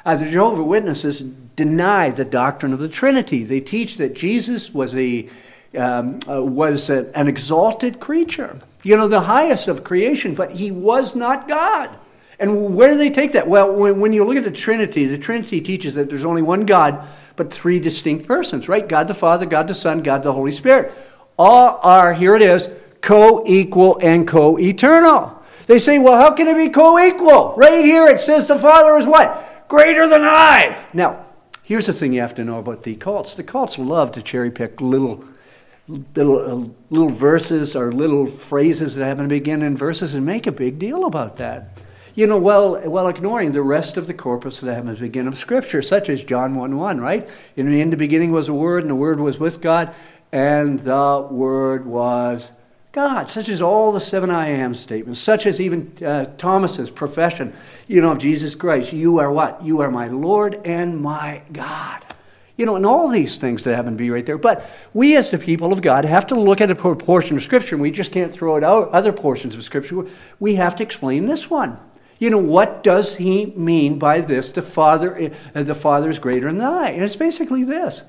Uh, 0.05 0.15
the 0.15 0.29
Jehovah 0.29 0.63
Witnesses 0.63 1.21
deny 1.21 2.11
the 2.11 2.25
doctrine 2.25 2.73
of 2.73 2.79
the 2.79 2.89
Trinity. 2.89 3.43
They 3.43 3.61
teach 3.61 3.97
that 3.97 4.15
Jesus 4.15 4.73
was 4.73 4.95
a 4.95 5.27
um, 5.77 6.19
uh, 6.29 6.43
was 6.43 6.89
a, 6.89 7.15
an 7.17 7.27
exalted 7.27 7.99
creature 7.99 8.59
you 8.83 8.97
know, 8.97 9.07
the 9.07 9.21
highest 9.21 9.69
of 9.69 9.83
creation, 9.83 10.35
but 10.35 10.51
he 10.51 10.69
was 10.69 11.15
not 11.15 11.47
God. 11.47 11.89
And 12.37 12.75
where 12.75 12.89
do 12.91 12.97
they 12.97 13.09
take 13.09 13.31
that? 13.31 13.47
Well, 13.47 13.73
when, 13.73 14.01
when 14.01 14.11
you 14.11 14.25
look 14.25 14.35
at 14.35 14.43
the 14.43 14.51
Trinity, 14.51 15.05
the 15.05 15.17
Trinity 15.17 15.61
teaches 15.61 15.95
that 15.95 16.09
there's 16.09 16.25
only 16.25 16.41
one 16.41 16.65
God, 16.65 17.07
but 17.37 17.53
three 17.53 17.79
distinct 17.79 18.27
persons, 18.27 18.67
right? 18.67 18.85
God 18.87 19.07
the 19.07 19.13
Father, 19.13 19.45
God 19.45 19.69
the 19.69 19.73
Son, 19.73 20.03
God 20.03 20.23
the 20.23 20.33
Holy 20.33 20.51
Spirit. 20.51 20.91
All 21.39 21.79
are, 21.81 22.13
here 22.13 22.35
it 22.35 22.41
is, 22.41 22.69
co 23.01 23.43
equal 23.47 23.97
and 24.01 24.27
co 24.27 24.59
eternal. 24.59 25.41
They 25.65 25.79
say, 25.79 25.97
well, 25.97 26.19
how 26.19 26.31
can 26.31 26.47
it 26.49 26.57
be 26.57 26.69
co 26.69 26.99
equal? 26.99 27.55
Right 27.55 27.85
here 27.85 28.07
it 28.07 28.19
says 28.19 28.47
the 28.47 28.59
Father 28.59 28.97
is 28.97 29.07
what? 29.07 29.67
Greater 29.69 30.07
than 30.07 30.23
I. 30.23 30.85
Now, 30.91 31.25
here's 31.63 31.85
the 31.85 31.93
thing 31.93 32.11
you 32.11 32.19
have 32.19 32.35
to 32.35 32.43
know 32.43 32.59
about 32.59 32.83
the 32.83 32.95
cults 32.95 33.35
the 33.35 33.43
cults 33.43 33.79
love 33.79 34.11
to 34.13 34.21
cherry 34.21 34.51
pick 34.51 34.81
little 34.81 35.23
little, 35.87 36.39
uh, 36.39 36.67
little 36.89 37.09
verses 37.09 37.75
or 37.75 37.91
little 37.91 38.25
phrases 38.25 38.95
that 38.95 39.05
happen 39.05 39.23
to 39.23 39.29
begin 39.29 39.61
in 39.61 39.75
verses 39.75 40.13
and 40.13 40.25
make 40.25 40.47
a 40.47 40.51
big 40.51 40.79
deal 40.79 41.05
about 41.05 41.37
that. 41.37 41.77
You 42.15 42.27
know, 42.27 42.37
well, 42.37 42.79
while 42.81 43.07
ignoring 43.07 43.53
the 43.53 43.63
rest 43.63 43.97
of 43.97 44.05
the 44.05 44.13
corpus 44.13 44.59
that 44.59 44.73
happens 44.73 44.99
to 44.99 45.03
begin 45.03 45.27
of 45.27 45.35
Scripture, 45.35 45.81
such 45.81 46.09
as 46.09 46.23
John 46.23 46.55
1 46.55 46.77
1, 46.77 47.01
right? 47.01 47.27
In 47.55 47.71
the, 47.71 47.81
in 47.81 47.89
the 47.89 47.97
beginning 47.97 48.31
was 48.31 48.49
a 48.49 48.53
Word, 48.53 48.83
and 48.83 48.91
the 48.91 48.95
Word 48.95 49.19
was 49.19 49.39
with 49.39 49.61
God, 49.61 49.95
and 50.31 50.77
the 50.79 51.27
Word 51.31 51.87
was 51.87 52.51
God, 52.91 53.27
such 53.27 53.49
as 53.49 53.63
all 53.63 53.91
the 53.91 53.99
seven 53.99 54.29
I 54.29 54.49
am 54.49 54.75
statements, 54.75 55.19
such 55.19 55.47
as 55.47 55.59
even 55.59 55.91
uh, 56.05 56.25
Thomas's 56.37 56.91
profession, 56.91 57.53
you 57.87 58.01
know, 58.01 58.11
of 58.11 58.19
Jesus 58.19 58.53
Christ. 58.53 58.93
You 58.93 59.17
are 59.17 59.31
what? 59.31 59.63
You 59.63 59.81
are 59.81 59.89
my 59.89 60.07
Lord 60.07 60.61
and 60.63 61.01
my 61.01 61.41
God. 61.51 62.02
You 62.55 62.67
know, 62.67 62.75
and 62.75 62.85
all 62.85 63.09
these 63.09 63.37
things 63.37 63.63
that 63.63 63.75
happen 63.75 63.93
to 63.93 63.97
be 63.97 64.11
right 64.11 64.25
there. 64.25 64.37
But 64.37 64.63
we, 64.93 65.15
as 65.15 65.31
the 65.31 65.39
people 65.39 65.73
of 65.73 65.81
God, 65.81 66.05
have 66.05 66.27
to 66.27 66.35
look 66.35 66.61
at 66.61 66.69
a 66.69 66.75
portion 66.75 67.37
of 67.37 67.43
Scripture, 67.43 67.77
we 67.77 67.89
just 67.89 68.11
can't 68.11 68.31
throw 68.31 68.55
it 68.57 68.63
out 68.63 68.89
other 68.89 69.11
portions 69.11 69.55
of 69.55 69.63
Scripture. 69.63 70.05
We 70.39 70.55
have 70.55 70.75
to 70.75 70.83
explain 70.83 71.25
this 71.25 71.49
one. 71.49 71.79
You 72.19 72.29
know, 72.29 72.37
what 72.37 72.83
does 72.83 73.17
he 73.17 73.47
mean 73.47 73.97
by 73.97 74.21
this? 74.21 74.51
The 74.51 74.61
Father, 74.61 75.31
uh, 75.55 75.63
the 75.63 75.75
Father 75.75 76.09
is 76.09 76.19
greater 76.19 76.51
than 76.51 76.61
I. 76.61 76.91
And 76.91 77.03
it's 77.03 77.15
basically 77.15 77.63
this. 77.63 78.03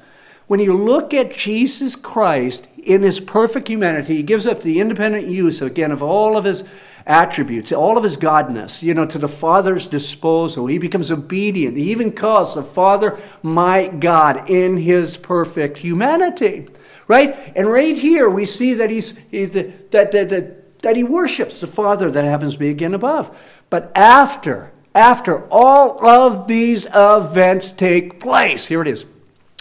When 0.47 0.61
you 0.61 0.77
look 0.77 1.15
at 1.15 1.33
Jesus 1.33 1.97
Christ 1.97 2.69
in 2.77 3.03
his 3.03 3.19
perfect 3.19 3.67
humanity, 3.67 4.17
he 4.17 4.23
gives 4.23 4.47
up 4.47 4.61
the 4.61 4.79
independent 4.79 5.29
use, 5.29 5.63
again, 5.63 5.91
of 5.91 6.03
all 6.03 6.37
of 6.37 6.45
his 6.45 6.65
attributes, 7.07 7.73
all 7.73 7.97
of 7.97 8.03
his 8.03 8.17
godness, 8.17 8.83
you 8.83 8.95
know, 8.95 9.07
to 9.07 9.19
the 9.19 9.29
Father's 9.29 9.87
disposal. 9.87 10.67
He 10.67 10.79
becomes 10.79 11.11
obedient. 11.11 11.77
He 11.77 11.91
even 11.91 12.13
calls 12.13 12.55
the 12.55 12.63
Father 12.63 13.19
my 13.43 13.89
God 13.89 14.49
in 14.49 14.77
his 14.77 15.17
perfect 15.17 15.79
humanity. 15.79 16.69
Right? 17.07 17.35
And 17.55 17.71
right 17.71 17.97
here 17.97 18.29
we 18.31 18.47
see 18.47 18.75
that 18.75 18.91
he's 18.91 19.13
that, 19.31 19.91
that, 19.91 20.13
that, 20.13 20.81
that 20.81 20.97
he 20.97 21.05
worships 21.05 21.61
the 21.61 21.67
Father 21.67 22.11
that 22.11 22.25
happens 22.25 22.55
to 22.55 22.59
be 22.59 22.71
again 22.71 22.95
above. 22.95 23.37
But 23.69 23.93
after, 23.95 24.73
after 24.95 25.47
all 25.51 26.07
of 26.07 26.49
these 26.49 26.87
events 26.95 27.73
take 27.73 28.21
place, 28.21 28.67
here 28.67 28.81
it 28.81 28.89
is. 28.89 29.05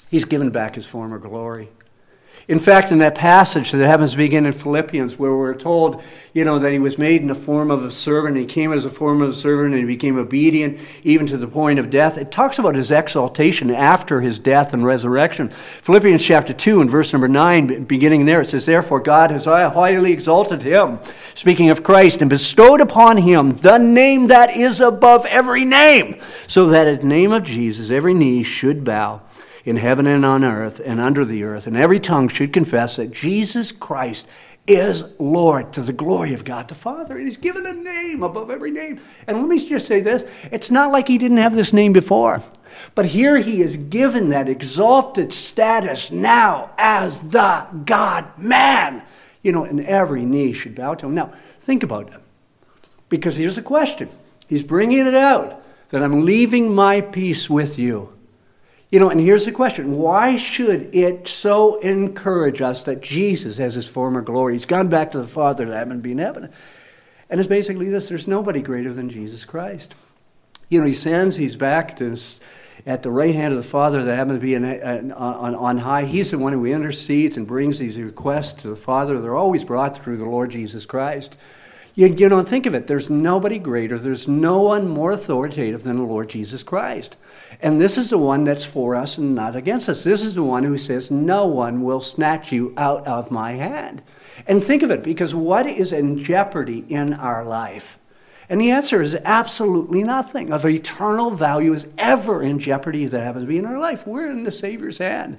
He's 0.09 0.25
given 0.25 0.51
back 0.51 0.75
his 0.75 0.85
former 0.85 1.17
glory. 1.17 1.69
In 2.49 2.59
fact, 2.59 2.91
in 2.91 2.97
that 2.97 3.15
passage 3.15 3.71
that 3.71 3.87
happens 3.87 4.11
to 4.11 4.17
begin 4.17 4.45
in 4.45 4.51
Philippians, 4.51 5.17
where 5.17 5.33
we're 5.33 5.53
told, 5.53 6.03
you 6.33 6.43
know, 6.43 6.59
that 6.59 6.73
he 6.73 6.79
was 6.79 6.97
made 6.97 7.21
in 7.21 7.29
the 7.29 7.35
form 7.35 7.71
of 7.71 7.85
a 7.85 7.91
servant, 7.91 8.35
and 8.35 8.49
he 8.49 8.53
came 8.53 8.73
as 8.73 8.83
a 8.83 8.89
form 8.89 9.21
of 9.21 9.29
a 9.29 9.33
servant, 9.33 9.73
and 9.73 9.79
he 9.79 9.85
became 9.85 10.17
obedient 10.17 10.77
even 11.03 11.25
to 11.27 11.37
the 11.37 11.47
point 11.47 11.79
of 11.79 11.89
death. 11.89 12.17
It 12.17 12.31
talks 12.31 12.59
about 12.59 12.75
his 12.75 12.91
exaltation 12.91 13.71
after 13.71 14.19
his 14.19 14.39
death 14.39 14.73
and 14.73 14.83
resurrection. 14.83 15.49
Philippians 15.49 16.21
chapter 16.21 16.51
2 16.51 16.81
and 16.81 16.89
verse 16.89 17.13
number 17.13 17.29
9, 17.29 17.85
beginning 17.85 18.25
there, 18.25 18.41
it 18.41 18.47
says, 18.47 18.65
Therefore 18.65 18.99
God 18.99 19.31
has 19.31 19.45
highly 19.45 20.11
exalted 20.11 20.63
him, 20.63 20.99
speaking 21.35 21.69
of 21.69 21.81
Christ, 21.81 22.19
and 22.19 22.29
bestowed 22.29 22.81
upon 22.81 23.17
him 23.17 23.53
the 23.53 23.77
name 23.77 24.27
that 24.27 24.57
is 24.57 24.81
above 24.81 25.25
every 25.27 25.63
name, 25.63 26.19
so 26.47 26.67
that 26.67 26.87
at 26.87 27.01
the 27.01 27.07
name 27.07 27.31
of 27.31 27.43
Jesus 27.43 27.89
every 27.89 28.13
knee 28.13 28.43
should 28.43 28.83
bow 28.83 29.21
in 29.65 29.77
heaven 29.77 30.05
and 30.05 30.25
on 30.25 30.43
earth 30.43 30.81
and 30.83 30.99
under 30.99 31.23
the 31.23 31.43
earth, 31.43 31.67
and 31.67 31.77
every 31.77 31.99
tongue 31.99 32.27
should 32.27 32.53
confess 32.53 32.97
that 32.97 33.11
Jesus 33.11 33.71
Christ 33.71 34.27
is 34.65 35.03
Lord 35.19 35.73
to 35.73 35.81
the 35.81 35.93
glory 35.93 36.33
of 36.33 36.45
God 36.45 36.67
the 36.69 36.75
Father. 36.75 37.17
And 37.17 37.25
He's 37.25 37.37
given 37.37 37.65
a 37.65 37.73
name 37.73 38.23
above 38.23 38.49
every 38.49 38.71
name. 38.71 38.99
And 39.27 39.37
let 39.37 39.47
me 39.47 39.59
just 39.59 39.87
say 39.87 39.99
this 39.99 40.25
it's 40.51 40.71
not 40.71 40.91
like 40.91 41.07
He 41.07 41.17
didn't 41.17 41.37
have 41.37 41.55
this 41.55 41.73
name 41.73 41.93
before. 41.93 42.41
But 42.95 43.07
here 43.07 43.37
he 43.37 43.61
is 43.61 43.77
given 43.77 44.29
that 44.29 44.49
exalted 44.49 45.33
status 45.33 46.11
now 46.11 46.71
as 46.77 47.21
the 47.21 47.67
God 47.85 48.37
man. 48.37 49.03
You 49.41 49.51
know, 49.51 49.65
and 49.65 49.81
every 49.85 50.25
knee 50.25 50.53
should 50.53 50.75
bow 50.75 50.95
to 50.95 51.07
him. 51.07 51.15
Now, 51.15 51.33
think 51.59 51.83
about 51.83 52.11
it. 52.13 52.19
Because 53.09 53.35
here's 53.35 53.55
the 53.55 53.61
question 53.61 54.09
He's 54.47 54.63
bringing 54.63 55.05
it 55.05 55.15
out 55.15 55.63
that 55.89 56.01
I'm 56.01 56.25
leaving 56.25 56.73
my 56.73 57.01
peace 57.01 57.49
with 57.49 57.77
you. 57.77 58.13
You 58.93 58.99
know, 58.99 59.09
and 59.09 59.19
here's 59.19 59.45
the 59.45 59.51
question 59.51 59.97
why 59.97 60.35
should 60.35 60.93
it 60.93 61.27
so 61.27 61.79
encourage 61.79 62.61
us 62.61 62.83
that 62.83 63.01
Jesus 63.01 63.57
has 63.57 63.73
his 63.73 63.87
former 63.87 64.21
glory? 64.21 64.53
He's 64.53 64.67
gone 64.67 64.87
back 64.87 65.13
to 65.13 65.17
the 65.17 65.27
Father 65.27 65.65
that 65.65 65.75
haven't 65.75 66.01
been 66.01 66.19
heaven. 66.19 66.51
And 67.27 67.39
it's 67.39 67.49
basically 67.49 67.89
this 67.89 68.07
there's 68.07 68.27
nobody 68.27 68.61
greater 68.61 68.93
than 68.93 69.09
Jesus 69.09 69.45
Christ. 69.45 69.95
You 70.69 70.79
know, 70.79 70.85
he 70.85 70.93
sends, 70.93 71.35
he's 71.35 71.55
back 71.55 71.95
to 71.95 72.15
at 72.85 73.01
the 73.01 73.09
right 73.09 73.33
hand 73.33 73.51
of 73.55 73.57
the 73.57 73.67
Father 73.67 74.03
that 74.03 74.15
happens 74.15 74.37
to 74.37 74.39
be 74.39 74.53
in, 74.53 74.63
uh, 74.63 75.15
on, 75.15 75.55
on 75.55 75.77
high. 75.79 76.05
He's 76.05 76.29
the 76.29 76.37
one 76.37 76.53
who 76.53 76.63
intercedes 76.67 77.35
and 77.35 77.47
brings 77.47 77.79
these 77.79 77.97
requests 77.97 78.61
to 78.61 78.67
the 78.67 78.75
Father. 78.75 79.19
They're 79.19 79.35
always 79.35 79.63
brought 79.63 79.97
through 79.97 80.17
the 80.17 80.25
Lord 80.25 80.51
Jesus 80.51 80.85
Christ. 80.85 81.35
You, 81.95 82.09
you 82.09 82.29
don't 82.29 82.47
think 82.47 82.67
of 82.67 82.75
it. 82.75 82.85
There's 82.85 83.09
nobody 83.09 83.57
greater, 83.57 83.97
there's 83.97 84.27
no 84.27 84.61
one 84.61 84.87
more 84.87 85.13
authoritative 85.13 85.81
than 85.81 85.97
the 85.97 86.03
Lord 86.03 86.29
Jesus 86.29 86.61
Christ. 86.61 87.15
And 87.63 87.79
this 87.79 87.97
is 87.97 88.09
the 88.09 88.17
one 88.17 88.43
that's 88.43 88.65
for 88.65 88.93
us 88.93 89.17
and 89.17 89.33
not 89.33 89.55
against 89.55 89.87
us. 89.87 90.03
This 90.03 90.21
is 90.21 90.35
the 90.35 90.43
one 90.43 90.65
who 90.65 90.77
says, 90.77 91.09
No 91.09 91.47
one 91.47 91.81
will 91.81 92.01
snatch 92.01 92.51
you 92.51 92.73
out 92.75 93.07
of 93.07 93.31
my 93.31 93.53
hand. 93.53 94.03
And 94.45 94.61
think 94.61 94.83
of 94.83 94.91
it, 94.91 95.01
because 95.01 95.33
what 95.33 95.65
is 95.65 95.93
in 95.93 96.17
jeopardy 96.17 96.83
in 96.89 97.13
our 97.13 97.45
life? 97.45 97.97
And 98.49 98.59
the 98.59 98.71
answer 98.71 99.01
is 99.01 99.15
absolutely 99.23 100.03
nothing 100.03 100.51
of 100.51 100.65
eternal 100.65 101.31
value 101.31 101.71
is 101.71 101.87
ever 101.97 102.43
in 102.43 102.59
jeopardy 102.59 103.05
that 103.05 103.23
happens 103.23 103.45
to 103.45 103.47
be 103.47 103.57
in 103.57 103.65
our 103.65 103.79
life. 103.79 104.05
We're 104.05 104.27
in 104.27 104.43
the 104.43 104.51
Savior's 104.51 104.97
hand. 104.97 105.37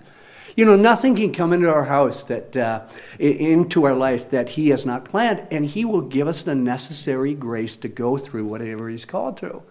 You 0.56 0.64
know, 0.64 0.76
nothing 0.76 1.16
can 1.16 1.30
come 1.30 1.52
into 1.52 1.70
our 1.70 1.84
house 1.84 2.24
that 2.24 2.56
uh, 2.56 2.86
into 3.18 3.84
our 3.84 3.94
life 3.94 4.30
that 4.30 4.50
He 4.50 4.70
has 4.70 4.86
not 4.86 5.04
planned, 5.04 5.46
and 5.50 5.66
He 5.66 5.84
will 5.84 6.00
give 6.00 6.26
us 6.26 6.42
the 6.42 6.54
necessary 6.54 7.34
grace 7.34 7.76
to 7.78 7.88
go 7.88 8.16
through 8.16 8.46
whatever 8.46 8.88
He's 8.88 9.04
called 9.04 9.36
to. 9.38 9.62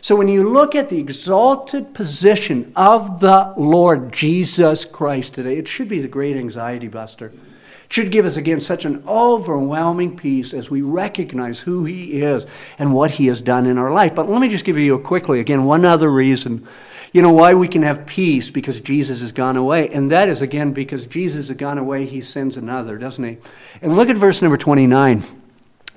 So 0.00 0.16
when 0.16 0.28
you 0.28 0.48
look 0.48 0.74
at 0.74 0.88
the 0.88 0.98
exalted 0.98 1.94
position 1.94 2.72
of 2.76 3.20
the 3.20 3.52
Lord 3.56 4.12
Jesus 4.12 4.84
Christ 4.84 5.34
today, 5.34 5.56
it 5.56 5.68
should 5.68 5.88
be 5.88 6.00
the 6.00 6.08
great 6.08 6.36
anxiety 6.36 6.88
buster. 6.88 7.26
It 7.26 7.92
should 7.92 8.12
give 8.12 8.26
us 8.26 8.36
again 8.36 8.60
such 8.60 8.84
an 8.84 9.02
overwhelming 9.08 10.16
peace 10.16 10.54
as 10.54 10.70
we 10.70 10.82
recognize 10.82 11.60
who 11.60 11.84
He 11.84 12.22
is 12.22 12.46
and 12.78 12.94
what 12.94 13.12
He 13.12 13.26
has 13.26 13.42
done 13.42 13.66
in 13.66 13.78
our 13.78 13.90
life. 13.90 14.14
But 14.14 14.28
let 14.28 14.40
me 14.40 14.48
just 14.48 14.64
give 14.64 14.78
you 14.78 14.98
quickly 14.98 15.40
again 15.40 15.64
one 15.64 15.84
other 15.84 16.10
reason 16.10 16.66
you 17.12 17.22
know 17.22 17.32
why 17.32 17.54
we 17.54 17.68
can 17.68 17.82
have 17.82 18.06
peace? 18.06 18.50
Because 18.50 18.80
Jesus 18.80 19.20
has 19.22 19.32
gone 19.32 19.56
away. 19.56 19.88
And 19.88 20.10
that 20.10 20.28
is, 20.28 20.42
again, 20.42 20.72
because 20.72 21.06
Jesus 21.06 21.48
has 21.48 21.56
gone 21.56 21.78
away, 21.78 22.04
he 22.04 22.20
sends 22.20 22.56
another, 22.56 22.98
doesn't 22.98 23.24
he? 23.24 23.38
And 23.80 23.96
look 23.96 24.10
at 24.10 24.16
verse 24.16 24.42
number 24.42 24.58
29, 24.58 25.22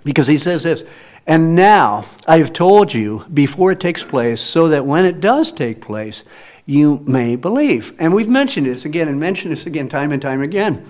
because 0.04 0.28
he 0.28 0.38
says 0.38 0.64
this 0.64 0.86
And 1.28 1.56
now 1.56 2.06
I 2.28 2.40
have 2.40 2.52
told 2.52 2.94
you 2.94 3.26
before 3.34 3.72
it 3.72 3.80
takes 3.80 4.04
place, 4.04 4.42
so 4.42 4.68
that 4.70 4.86
when 4.86 5.06
it 5.06 5.20
does 5.20 5.52
take 5.52 5.80
place, 5.80 6.24
you 6.66 7.04
may 7.06 7.36
believe. 7.36 7.94
And 8.00 8.14
we've 8.14 8.30
mentioned 8.30 8.66
this 8.66 8.86
again 8.86 9.08
and 9.08 9.20
mentioned 9.20 9.52
this 9.52 9.66
again 9.66 9.88
time 9.90 10.12
and 10.12 10.22
time 10.22 10.42
again. 10.42 10.86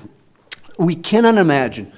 We 0.77 0.95
cannot 0.95 1.37
imagine 1.37 1.91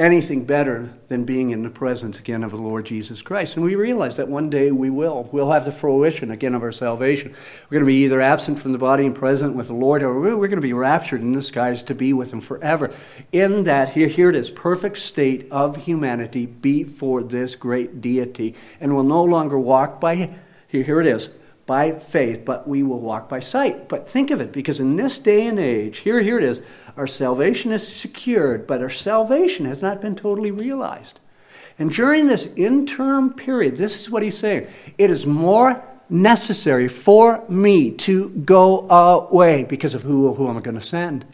anything 0.00 0.44
better 0.44 0.90
than 1.08 1.24
being 1.24 1.50
in 1.50 1.62
the 1.62 1.68
presence 1.68 2.18
again 2.18 2.42
of 2.42 2.52
the 2.52 2.56
Lord 2.56 2.86
Jesus 2.86 3.20
Christ. 3.20 3.54
And 3.54 3.64
we 3.64 3.74
realize 3.74 4.16
that 4.16 4.28
one 4.28 4.48
day 4.48 4.70
we 4.70 4.88
will. 4.88 5.28
We'll 5.30 5.50
have 5.50 5.66
the 5.66 5.72
fruition 5.72 6.30
again 6.30 6.54
of 6.54 6.62
our 6.62 6.72
salvation. 6.72 7.34
We're 7.68 7.74
going 7.76 7.84
to 7.84 7.92
be 7.92 8.04
either 8.04 8.18
absent 8.18 8.58
from 8.58 8.72
the 8.72 8.78
body 8.78 9.04
and 9.04 9.14
present 9.14 9.54
with 9.54 9.66
the 9.66 9.74
Lord, 9.74 10.02
or 10.02 10.18
we're 10.18 10.48
going 10.48 10.52
to 10.52 10.60
be 10.62 10.72
raptured 10.72 11.20
in 11.20 11.32
the 11.32 11.42
skies 11.42 11.82
to 11.82 11.94
be 11.94 12.14
with 12.14 12.32
Him 12.32 12.40
forever. 12.40 12.90
In 13.30 13.64
that, 13.64 13.90
here, 13.90 14.08
here 14.08 14.30
it 14.30 14.36
is, 14.36 14.50
perfect 14.50 14.96
state 14.96 15.46
of 15.50 15.76
humanity 15.76 16.46
before 16.46 17.22
this 17.22 17.54
great 17.54 18.00
deity. 18.00 18.54
And 18.80 18.94
we'll 18.94 19.04
no 19.04 19.22
longer 19.22 19.58
walk 19.58 20.00
by, 20.00 20.14
here, 20.66 20.82
here 20.82 21.02
it 21.02 21.06
is, 21.06 21.28
by 21.66 21.92
faith, 21.92 22.44
but 22.44 22.66
we 22.66 22.82
will 22.82 23.00
walk 23.00 23.28
by 23.28 23.38
sight. 23.38 23.88
But 23.88 24.08
think 24.08 24.30
of 24.30 24.40
it, 24.40 24.52
because 24.52 24.80
in 24.80 24.96
this 24.96 25.18
day 25.18 25.46
and 25.46 25.58
age, 25.58 25.98
here, 25.98 26.20
here 26.20 26.38
it 26.38 26.44
is, 26.44 26.62
our 26.96 27.06
salvation 27.06 27.72
is 27.72 27.86
secured, 27.86 28.66
but 28.66 28.82
our 28.82 28.90
salvation 28.90 29.66
has 29.66 29.80
not 29.80 30.00
been 30.00 30.14
totally 30.14 30.50
realized. 30.50 31.20
And 31.78 31.90
during 31.90 32.26
this 32.26 32.46
interim 32.56 33.32
period, 33.32 33.76
this 33.76 33.98
is 33.98 34.10
what 34.10 34.22
he's 34.22 34.36
saying 34.36 34.66
it 34.98 35.10
is 35.10 35.26
more 35.26 35.82
necessary 36.10 36.88
for 36.88 37.44
me 37.48 37.90
to 37.92 38.30
go 38.30 38.88
away 38.88 39.64
because 39.64 39.94
of 39.94 40.02
who, 40.02 40.34
who 40.34 40.48
am 40.48 40.58
I 40.58 40.60
going 40.60 40.74
to 40.74 40.80
send? 40.80 41.24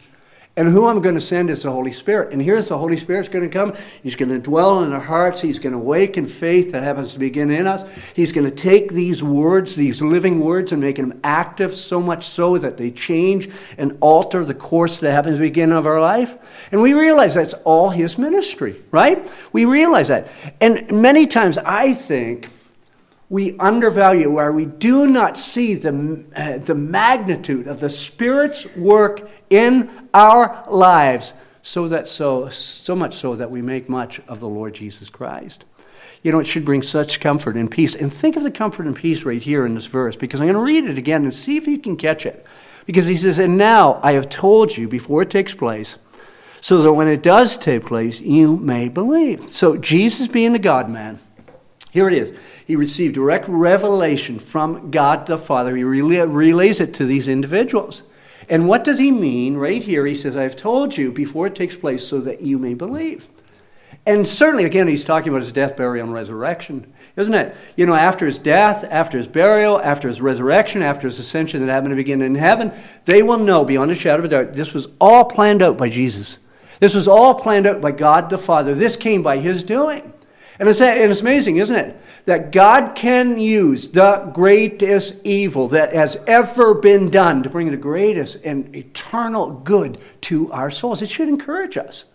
And 0.57 0.69
who 0.69 0.87
I'm 0.87 1.03
going 1.03 1.13
to 1.13 1.21
send 1.21 1.51
is 1.51 1.61
the 1.61 1.71
Holy 1.71 1.91
Spirit. 1.91 2.33
And 2.33 2.41
here's 2.41 2.69
the 2.69 2.77
Holy 2.79 2.97
Spirit's 2.97 3.29
going 3.29 3.47
to 3.47 3.53
come. 3.53 3.75
He's 4.01 4.15
going 4.15 4.29
to 4.29 4.39
dwell 4.39 4.83
in 4.83 4.91
our 4.91 4.99
hearts. 4.99 5.39
He's 5.39 5.59
going 5.59 5.73
to 5.73 5.77
awaken 5.77 6.25
faith 6.25 6.71
that 6.71 6.81
happens 6.81 7.13
to 7.13 7.19
begin 7.19 7.51
in 7.51 7.67
us. 7.67 7.83
He's 8.15 8.31
going 8.31 8.49
to 8.49 8.55
take 8.55 8.91
these 8.91 9.23
words, 9.23 9.75
these 9.75 10.01
living 10.01 10.39
words, 10.39 10.71
and 10.71 10.81
make 10.81 10.95
them 10.95 11.19
active 11.23 11.75
so 11.75 12.01
much 12.01 12.25
so 12.25 12.57
that 12.57 12.75
they 12.75 12.89
change 12.89 13.49
and 13.77 13.95
alter 14.01 14.43
the 14.43 14.55
course 14.55 14.97
that 14.97 15.11
happens 15.11 15.37
to 15.37 15.41
begin 15.41 15.71
of 15.71 15.85
our 15.85 16.01
life. 16.01 16.35
And 16.71 16.81
we 16.81 16.93
realize 16.93 17.35
that's 17.35 17.53
all 17.63 17.91
His 17.91 18.17
ministry, 18.17 18.77
right? 18.89 19.31
We 19.53 19.65
realize 19.65 20.07
that. 20.07 20.27
And 20.59 20.91
many 20.91 21.27
times 21.27 21.59
I 21.59 21.93
think 21.93 22.49
we 23.29 23.57
undervalue, 23.59 24.31
where 24.31 24.51
we 24.51 24.65
do 24.65 25.07
not 25.07 25.37
see 25.37 25.73
the, 25.73 26.23
uh, 26.35 26.57
the 26.59 26.75
magnitude 26.75 27.67
of 27.67 27.79
the 27.79 27.89
Spirit's 27.89 28.65
work 28.75 29.29
in 29.49 29.89
our 30.13 30.65
lives, 30.69 31.33
so 31.61 31.87
that 31.89 32.07
so 32.07 32.47
so 32.47 32.95
much 32.95 33.15
so 33.15 33.35
that 33.35 33.51
we 33.51 33.61
make 33.61 33.89
much 33.89 34.21
of 34.27 34.39
the 34.39 34.47
Lord 34.47 34.73
Jesus 34.73 35.09
Christ. 35.09 35.65
You 36.23 36.31
know, 36.31 36.39
it 36.39 36.47
should 36.47 36.65
bring 36.65 36.81
such 36.81 37.19
comfort 37.19 37.57
and 37.57 37.69
peace. 37.69 37.95
And 37.95 38.11
think 38.11 38.37
of 38.37 38.43
the 38.43 38.51
comfort 38.51 38.85
and 38.85 38.95
peace 38.95 39.23
right 39.23 39.41
here 39.41 39.65
in 39.65 39.75
this 39.75 39.85
verse, 39.85 40.15
because 40.15 40.39
I'm 40.39 40.47
going 40.47 40.55
to 40.55 40.61
read 40.61 40.85
it 40.85 40.97
again 40.97 41.23
and 41.23 41.33
see 41.33 41.57
if 41.57 41.67
you 41.67 41.77
can 41.77 41.97
catch 41.97 42.25
it. 42.25 42.45
Because 42.85 43.05
he 43.05 43.17
says, 43.17 43.37
And 43.37 43.57
now 43.57 43.99
I 44.01 44.13
have 44.13 44.29
told 44.29 44.75
you 44.75 44.87
before 44.87 45.21
it 45.21 45.29
takes 45.29 45.53
place, 45.53 45.97
so 46.61 46.81
that 46.81 46.93
when 46.93 47.09
it 47.09 47.21
does 47.21 47.57
take 47.57 47.85
place, 47.85 48.21
you 48.21 48.55
may 48.57 48.87
believe. 48.87 49.49
So 49.49 49.77
Jesus 49.77 50.27
being 50.27 50.53
the 50.53 50.59
God 50.59 50.89
man, 50.89 51.19
here 51.97 52.07
it 52.07 52.13
is. 52.13 52.37
He 52.67 52.75
received 52.75 53.15
direct 53.15 53.47
revelation 53.47 54.37
from 54.37 54.91
God 54.91 55.25
the 55.25 55.35
Father. 55.35 55.75
He 55.75 55.83
relays 55.83 56.79
it 56.79 56.93
to 56.93 57.05
these 57.05 57.27
individuals. 57.27 58.03
And 58.47 58.67
what 58.67 58.83
does 58.83 58.99
he 58.99 59.09
mean? 59.09 59.57
Right 59.57 59.81
here, 59.81 60.05
he 60.05 60.13
says, 60.13 60.35
I 60.35 60.43
have 60.43 60.55
told 60.55 60.95
you 60.95 61.11
before 61.11 61.47
it 61.47 61.55
takes 61.55 61.75
place 61.75 62.05
so 62.07 62.21
that 62.21 62.41
you 62.41 62.59
may 62.59 62.75
believe. 62.75 63.27
And 64.05 64.27
certainly, 64.27 64.63
again, 64.63 64.87
he's 64.87 65.03
talking 65.03 65.29
about 65.29 65.41
his 65.41 65.51
death, 65.51 65.75
burial, 65.75 66.05
and 66.05 66.13
resurrection, 66.13 66.93
isn't 67.15 67.33
it? 67.33 67.55
You 67.75 67.87
know, 67.87 67.95
after 67.95 68.27
his 68.27 68.37
death, 68.37 68.85
after 68.91 69.17
his 69.17 69.27
burial, 69.27 69.81
after 69.81 70.07
his 70.07 70.21
resurrection, 70.21 70.83
after 70.83 71.07
his 71.07 71.17
ascension 71.17 71.65
that 71.65 71.73
happened 71.73 71.93
to 71.93 71.95
begin 71.95 72.21
in 72.21 72.35
heaven, 72.35 72.71
they 73.05 73.23
will 73.23 73.39
know 73.39 73.65
beyond 73.65 73.89
a 73.89 73.95
shadow 73.95 74.19
of 74.19 74.25
a 74.25 74.27
doubt 74.27 74.53
this 74.53 74.71
was 74.71 74.87
all 75.01 75.25
planned 75.25 75.63
out 75.63 75.79
by 75.79 75.89
Jesus. 75.89 76.37
This 76.79 76.93
was 76.93 77.07
all 77.07 77.33
planned 77.33 77.65
out 77.65 77.81
by 77.81 77.91
God 77.91 78.29
the 78.29 78.37
Father. 78.37 78.75
This 78.75 78.95
came 78.95 79.23
by 79.23 79.39
his 79.39 79.63
doing. 79.63 80.13
And 80.59 80.67
it's, 80.67 80.81
and 80.81 81.11
it's 81.11 81.21
amazing, 81.21 81.57
isn't 81.57 81.75
it? 81.75 82.01
That 82.25 82.51
God 82.51 82.95
can 82.95 83.39
use 83.39 83.89
the 83.89 84.31
greatest 84.33 85.15
evil 85.23 85.67
that 85.69 85.93
has 85.93 86.17
ever 86.25 86.73
been 86.73 87.09
done 87.09 87.43
to 87.43 87.49
bring 87.49 87.69
the 87.69 87.77
greatest 87.77 88.37
and 88.43 88.75
eternal 88.75 89.51
good 89.51 89.99
to 90.21 90.51
our 90.51 90.71
souls. 90.71 91.01
It 91.01 91.09
should 91.09 91.29
encourage 91.29 91.77
us. 91.77 92.05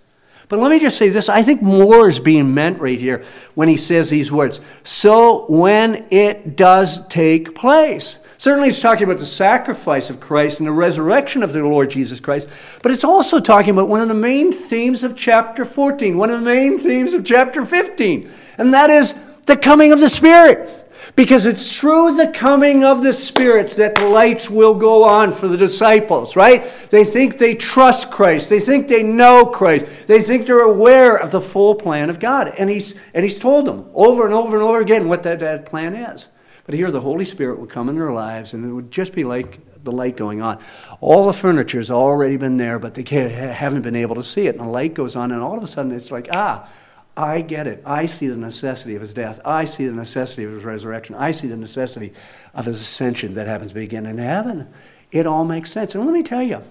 But 0.49 0.59
let 0.59 0.71
me 0.71 0.81
just 0.81 0.99
say 0.99 1.09
this 1.09 1.29
I 1.29 1.43
think 1.43 1.63
more 1.63 2.09
is 2.09 2.19
being 2.19 2.53
meant 2.53 2.79
right 2.79 2.99
here 2.99 3.25
when 3.55 3.69
he 3.69 3.77
says 3.77 4.11
these 4.11 4.31
words. 4.31 4.61
So 4.83 5.47
when 5.47 6.07
it 6.11 6.57
does 6.57 7.07
take 7.07 7.55
place. 7.55 8.19
Certainly, 8.43 8.71
it's 8.71 8.81
talking 8.81 9.05
about 9.05 9.21
the 9.21 9.25
sacrifice 9.25 10.11
of 10.11 10.19
Christ 10.19 10.59
and 10.59 10.67
the 10.67 10.73
resurrection 10.73 11.45
of 11.45 11.53
the 11.53 11.63
Lord 11.63 11.91
Jesus 11.91 12.19
Christ, 12.19 12.49
but 12.83 12.91
it's 12.91 13.05
also 13.05 13.39
talking 13.39 13.71
about 13.71 13.89
one 13.89 14.01
of 14.01 14.09
the 14.09 14.15
main 14.15 14.51
themes 14.51 15.05
of 15.05 15.15
chapter 15.15 15.65
14, 15.65 16.19
one 16.19 16.29
of 16.29 16.41
the 16.41 16.45
main 16.45 16.77
themes 16.81 17.15
of 17.15 17.25
chapter 17.25 17.65
15, 17.65 18.29
and 18.59 18.75
that 18.75 18.91
is 18.91 19.15
the 19.47 19.57
coming 19.57 19.93
of 19.93 20.01
the 20.01 20.09
Spirit. 20.09 20.69
Because 21.15 21.47
it's 21.47 21.79
through 21.79 22.17
the 22.17 22.33
coming 22.33 22.83
of 22.83 23.05
the 23.05 23.13
Spirit 23.13 23.71
that 23.77 23.95
the 23.95 24.09
lights 24.09 24.51
will 24.51 24.75
go 24.75 25.05
on 25.05 25.31
for 25.31 25.47
the 25.47 25.57
disciples, 25.57 26.35
right? 26.35 26.65
They 26.91 27.05
think 27.05 27.39
they 27.39 27.55
trust 27.55 28.11
Christ. 28.11 28.49
They 28.49 28.59
think 28.59 28.89
they 28.89 29.05
know 29.05 29.47
Christ. 29.47 30.09
They 30.09 30.21
think 30.21 30.47
they're 30.47 30.69
aware 30.69 31.17
of 31.17 31.31
the 31.31 31.41
full 31.41 31.77
plan 31.77 32.11
of 32.11 32.19
God. 32.19 32.53
And 32.59 32.69
He's, 32.69 32.97
and 33.15 33.25
he's 33.25 33.39
told 33.39 33.67
them 33.67 33.89
over 33.95 34.25
and 34.25 34.35
over 34.35 34.57
and 34.57 34.65
over 34.65 34.81
again 34.81 35.09
what 35.09 35.23
that, 35.23 35.39
that 35.41 35.67
plan 35.67 35.95
is. 35.95 36.29
But 36.65 36.75
here 36.75 36.91
the 36.91 37.01
Holy 37.01 37.25
Spirit 37.25 37.59
would 37.59 37.71
come 37.71 37.89
in 37.89 37.97
their 37.97 38.13
lives 38.13 38.55
and 38.55 38.65
it 38.65 38.73
would 38.73 38.91
just 38.91 39.13
be 39.13 39.25
like 39.25 39.59
the 39.85 39.93
light 39.93 40.17
going 40.17 40.43
on. 40.43 40.61
All 41.01 41.27
the 41.27 41.33
furniture's 41.33 41.91
already 41.91 42.37
been 42.37 42.57
there, 42.57 42.79
but 42.79 42.95
they 42.95 43.03
haven't 43.03 43.83
been 43.83 43.97
able 43.97 44.15
to 44.17 44.23
see 44.23 44.47
it. 44.47 44.57
And 44.57 44.65
the 44.65 44.71
light 44.71 44.95
goes 44.95 45.17
on, 45.17 45.33
and 45.33 45.43
all 45.43 45.57
of 45.57 45.65
a 45.65 45.67
sudden 45.67 45.93
it's 45.93 46.11
like, 46.11 46.29
ah, 46.33 46.69
I 47.17 47.41
get 47.43 47.67
it. 47.67 47.83
I 47.85 48.07
see 48.07 48.29
the 48.29 48.37
necessity 48.37 48.95
of 48.95 49.01
his 49.01 49.13
death. 49.13 49.41
I 49.45 49.65
see 49.65 49.87
the 49.87 49.93
necessity 49.93 50.45
of 50.45 50.53
his 50.53 50.65
resurrection. 50.65 51.15
I 51.15 51.33
see 51.33 51.49
the 51.49 51.57
necessity 51.57 52.15
of 52.55 52.67
his 52.67 52.81
ascension 52.81 53.35
that 53.35 53.47
happens 53.47 53.73
to 53.73 53.75
begin 53.75 54.07
in 54.07 54.19
heaven. 54.19 54.69
It 55.11 55.27
all 55.27 55.45
makes 55.45 55.71
sense. 55.71 55.95
And 55.95 56.05
let 56.07 56.15
me 56.15 56.23
tell 56.23 56.43
you, 56.43 56.63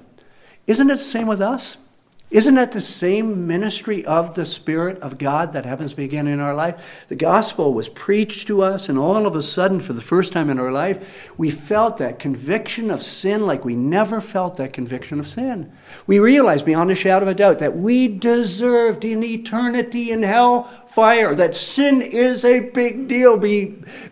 isn't 0.68 0.90
it 0.90 0.94
the 0.94 1.00
same 1.00 1.28
with 1.28 1.42
us? 1.42 1.78
Isn't 2.32 2.56
that 2.56 2.72
the 2.72 2.80
same 2.80 3.46
ministry 3.46 4.06
of 4.06 4.36
the 4.36 4.46
Spirit 4.46 4.98
of 5.00 5.18
God 5.18 5.52
that 5.52 5.66
happens 5.66 5.92
to 5.92 5.98
begin 5.98 6.28
in 6.28 6.40
our 6.40 6.56
life? 6.56 7.06
The 7.10 7.16
gospel 7.18 7.74
was 7.74 7.90
preached 7.90 8.48
to 8.48 8.62
us, 8.62 8.88
and 8.88 8.98
all 8.98 9.28
of 9.28 9.36
a 9.36 9.42
sudden, 9.42 9.82
for 9.82 9.92
the 9.92 10.02
first 10.02 10.32
time 10.32 10.50
in 10.50 10.58
our 10.58 10.72
life, 10.72 11.34
we 11.38 11.52
felt 11.52 11.98
that 11.98 12.20
conviction 12.20 12.90
of 12.90 13.04
sin 13.04 13.46
like 13.46 13.66
we 13.66 13.76
never 13.76 14.22
felt 14.22 14.56
that 14.56 14.72
conviction 14.72 15.20
of 15.20 15.28
sin. 15.28 15.74
We 16.08 16.20
realized 16.20 16.66
beyond 16.66 16.90
a 16.90 16.96
shadow 16.96 17.26
of 17.26 17.32
a 17.34 17.36
doubt 17.36 17.60
that 17.60 17.76
we 17.76 18.08
deserved 18.08 19.04
an 19.04 19.26
eternity 19.26 20.10
in 20.10 20.24
hell 20.24 20.64
fire, 20.88 21.36
that 21.36 21.54
sin 21.54 22.02
is 22.02 22.46
a 22.46 22.62
big 22.62 23.10
deal 23.10 23.36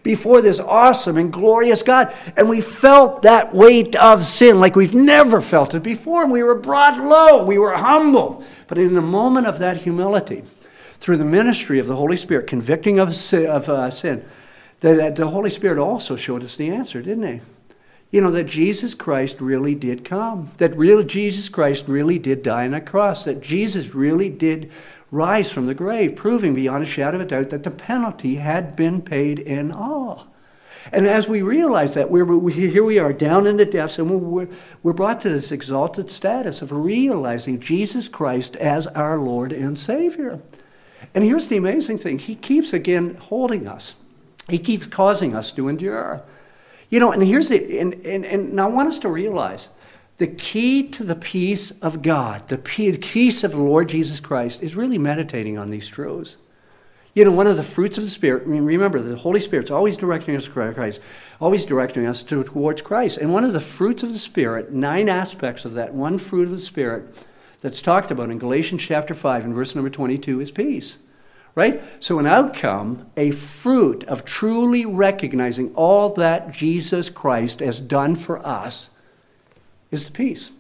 before 0.03 0.41
this 0.41 0.59
awesome 0.59 1.15
and 1.15 1.31
glorious 1.31 1.83
God. 1.83 2.13
And 2.35 2.49
we 2.49 2.59
felt 2.59 3.21
that 3.21 3.53
weight 3.53 3.95
of 3.95 4.25
sin 4.25 4.59
like 4.59 4.75
we've 4.75 4.93
never 4.93 5.39
felt 5.39 5.73
it 5.73 5.83
before. 5.83 6.27
We 6.27 6.43
were 6.43 6.59
brought 6.59 6.97
low, 6.97 7.45
we 7.45 7.57
were 7.57 7.77
humble 7.77 8.08
humbled. 8.09 8.43
But 8.67 8.77
in 8.77 8.93
the 8.93 9.01
moment 9.01 9.47
of 9.47 9.59
that 9.59 9.81
humility, 9.81 10.43
through 10.99 11.17
the 11.17 11.25
ministry 11.25 11.79
of 11.79 11.87
the 11.87 11.95
Holy 11.95 12.17
Spirit, 12.17 12.47
convicting 12.47 12.99
of 12.99 13.09
of, 13.33 13.69
uh, 13.69 13.89
sin 13.89 14.25
the, 14.79 15.11
the 15.15 15.27
Holy 15.27 15.49
Spirit 15.49 15.77
also 15.77 16.15
showed 16.15 16.43
us 16.43 16.55
the 16.55 16.69
answer, 16.69 17.01
didn't 17.01 17.27
he? 17.27 17.41
You 18.11 18.21
know, 18.21 18.31
that 18.31 18.45
Jesus 18.45 18.95
Christ 18.95 19.39
really 19.39 19.75
did 19.75 20.03
come, 20.03 20.51
that 20.57 20.75
real 20.75 21.03
Jesus 21.03 21.47
Christ 21.47 21.85
really 21.87 22.17
did 22.17 22.41
die 22.41 22.65
on 22.65 22.73
a 22.73 22.81
cross, 22.81 23.23
that 23.25 23.41
Jesus 23.41 23.93
really 23.93 24.29
did 24.29 24.71
rise 25.11 25.51
from 25.51 25.67
the 25.67 25.75
grave, 25.75 26.15
proving 26.15 26.53
beyond 26.53 26.83
a 26.83 26.87
shadow 26.87 27.19
of 27.19 27.21
a 27.21 27.25
doubt 27.25 27.49
that 27.51 27.63
the 27.63 27.71
penalty 27.71 28.35
had 28.35 28.75
been 28.75 29.01
paid 29.01 29.37
in 29.37 29.71
all. 29.71 30.27
And 30.91 31.07
as 31.07 31.27
we 31.27 31.41
realize 31.41 31.93
that, 31.95 32.09
we're, 32.09 32.25
we, 32.25 32.53
here 32.53 32.83
we 32.83 32.99
are 32.99 33.13
down 33.13 33.47
in 33.47 33.57
the 33.57 33.65
depths, 33.65 33.99
and 33.99 34.09
we're, 34.09 34.47
we're 34.81 34.93
brought 34.93 35.21
to 35.21 35.29
this 35.29 35.51
exalted 35.51 36.09
status 36.09 36.61
of 36.61 36.71
realizing 36.71 37.59
Jesus 37.59 38.07
Christ 38.07 38.55
as 38.55 38.87
our 38.87 39.17
Lord 39.17 39.51
and 39.51 39.77
Savior. 39.77 40.39
And 41.13 41.23
here's 41.23 41.47
the 41.47 41.57
amazing 41.57 41.97
thing 41.97 42.19
He 42.19 42.35
keeps 42.35 42.73
again 42.73 43.15
holding 43.15 43.67
us, 43.67 43.95
He 44.47 44.59
keeps 44.59 44.85
causing 44.85 45.35
us 45.35 45.51
to 45.53 45.67
endure. 45.67 46.21
You 46.89 46.99
know, 46.99 47.11
and 47.11 47.21
here's 47.21 47.49
the, 47.49 47.79
and, 47.79 47.93
and, 48.05 48.25
and 48.25 48.59
I 48.59 48.65
want 48.65 48.89
us 48.89 48.97
to 48.99 49.09
realize 49.09 49.69
the 50.17 50.27
key 50.27 50.87
to 50.89 51.03
the 51.03 51.15
peace 51.15 51.71
of 51.81 52.01
God, 52.01 52.47
the 52.47 52.57
peace 52.57 53.43
of 53.43 53.51
the 53.51 53.61
Lord 53.61 53.89
Jesus 53.89 54.19
Christ, 54.19 54.61
is 54.61 54.75
really 54.75 54.97
meditating 54.97 55.57
on 55.57 55.69
these 55.69 55.87
truths. 55.87 56.37
You 57.15 57.25
know, 57.25 57.31
one 57.31 57.47
of 57.47 57.57
the 57.57 57.63
fruits 57.63 57.97
of 57.97 58.03
the 58.03 58.09
Spirit, 58.09 58.45
remember, 58.45 59.01
the 59.01 59.15
Holy 59.15 59.39
Spirit's 59.39 59.71
always 59.71 59.97
directing 59.97 60.35
us 60.35 60.45
to 60.45 60.51
Christ, 60.73 61.01
always 61.41 61.65
directing 61.65 62.05
us 62.05 62.21
to, 62.23 62.43
towards 62.43 62.81
Christ. 62.81 63.17
And 63.17 63.33
one 63.33 63.43
of 63.43 63.53
the 63.53 63.59
fruits 63.59 64.03
of 64.03 64.13
the 64.13 64.19
Spirit, 64.19 64.71
nine 64.71 65.09
aspects 65.09 65.65
of 65.65 65.73
that 65.73 65.93
one 65.93 66.19
fruit 66.19 66.43
of 66.43 66.51
the 66.51 66.59
Spirit 66.59 67.25
that's 67.61 67.81
talked 67.81 68.11
about 68.11 68.29
in 68.29 68.37
Galatians 68.37 68.83
chapter 68.83 69.13
5 69.13 69.45
and 69.45 69.53
verse 69.53 69.73
number 69.75 69.89
22 69.89 70.39
is 70.39 70.51
peace. 70.51 70.99
Right? 71.55 71.81
So, 71.99 72.19
an 72.19 72.27
outcome, 72.27 73.09
a 73.17 73.31
fruit 73.31 74.03
of 74.05 74.23
truly 74.23 74.85
recognizing 74.85 75.73
all 75.73 76.13
that 76.13 76.51
Jesus 76.51 77.09
Christ 77.09 77.59
has 77.59 77.81
done 77.81 78.15
for 78.15 78.45
us 78.45 78.91
is 79.91 80.05
the 80.05 80.11
peace, 80.11 80.51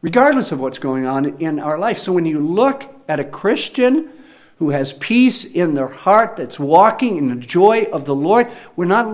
regardless 0.00 0.50
of 0.50 0.58
what's 0.58 0.80
going 0.80 1.06
on 1.06 1.38
in 1.38 1.60
our 1.60 1.78
life. 1.78 1.98
So, 1.98 2.12
when 2.12 2.24
you 2.24 2.40
look 2.40 2.92
at 3.06 3.20
a 3.20 3.24
Christian, 3.24 4.10
who 4.56 4.70
has 4.70 4.92
peace 4.92 5.44
in 5.44 5.74
their 5.74 5.88
heart, 5.88 6.36
that's 6.36 6.58
walking 6.58 7.16
in 7.16 7.28
the 7.28 7.34
joy 7.34 7.84
of 7.92 8.04
the 8.04 8.14
Lord. 8.14 8.48
We're 8.76 8.84
not, 8.84 9.06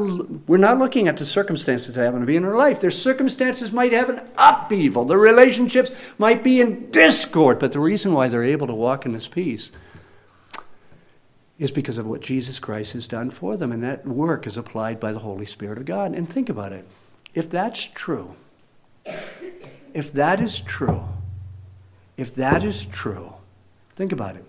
we're 0.49 0.59
not 0.59 0.79
looking 0.79 1.09
at 1.09 1.17
the 1.17 1.25
circumstances 1.25 1.95
that 1.95 2.05
happen 2.05 2.21
to 2.21 2.27
be 2.27 2.37
in 2.37 2.43
their 2.43 2.57
life. 2.57 2.81
Their 2.81 2.91
circumstances 2.91 3.73
might 3.73 3.93
have 3.93 4.11
an 4.11 4.21
upheaval, 4.37 5.05
their 5.05 5.19
relationships 5.19 5.91
might 6.19 6.45
be 6.45 6.61
in 6.61 6.91
discord, 6.91 7.59
but 7.59 7.73
the 7.73 7.81
reason 7.81 8.13
why 8.13 8.29
they're 8.29 8.45
able 8.45 8.67
to 8.67 8.75
walk 8.75 9.07
in 9.07 9.13
this 9.13 9.29
peace 9.29 9.73
is 11.59 11.73
because 11.73 11.99
of 11.99 12.07
what 12.07 12.21
Jesus 12.21 12.61
Christ 12.61 12.93
has 12.93 13.09
done 13.09 13.31
for 13.31 13.57
them, 13.57 13.73
and 13.73 13.83
that 13.83 14.07
work 14.07 14.47
is 14.47 14.57
applied 14.57 15.01
by 15.01 15.13
the 15.13 15.19
Holy 15.19 15.45
Spirit 15.45 15.79
of 15.79 15.85
God. 15.85 16.15
And 16.15 16.29
think 16.29 16.49
about 16.49 16.73
it. 16.73 16.87
If 17.35 17.51
that's 17.51 17.85
true, 17.85 18.35
if 19.93 20.13
that 20.13 20.41
is 20.41 20.61
true, 20.61 21.05
if 22.17 22.35
that 22.37 22.63
is 22.63 22.87
true, 22.87 23.35
think 23.97 24.13
about 24.13 24.37
it. 24.37 24.45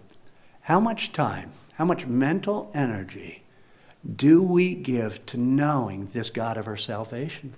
How 0.69 0.79
much 0.79 1.12
time, 1.12 1.53
how 1.73 1.86
much 1.86 2.05
mental 2.05 2.69
energy 2.75 3.41
do 4.15 4.43
we 4.43 4.75
give 4.75 5.25
to 5.25 5.36
knowing 5.36 6.05
this 6.13 6.29
God 6.29 6.58
of 6.58 6.67
our 6.67 6.77
salvation? 6.77 7.55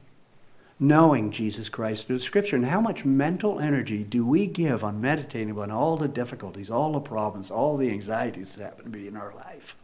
Knowing 0.80 1.30
Jesus 1.30 1.68
Christ 1.68 2.08
through 2.08 2.20
the 2.20 2.24
Scripture. 2.24 2.56
And 2.56 2.68
how 2.68 2.80
much 2.80 3.04
mental 3.04 3.60
energy 3.60 4.06
do 4.06 4.26
we 4.26 4.48
give 4.48 4.82
on 4.82 5.02
meditating 5.02 5.60
on 5.60 5.72
all 5.72 5.98
the 5.98 6.08
difficulties, 6.08 6.70
all 6.70 6.94
the 6.94 7.02
problems, 7.02 7.52
all 7.52 7.76
the 7.76 7.90
anxieties 7.90 8.56
that 8.56 8.64
happen 8.64 8.86
to 8.86 8.90
be 8.90 9.10
in 9.10 9.18
our 9.18 9.36
life? 9.36 9.76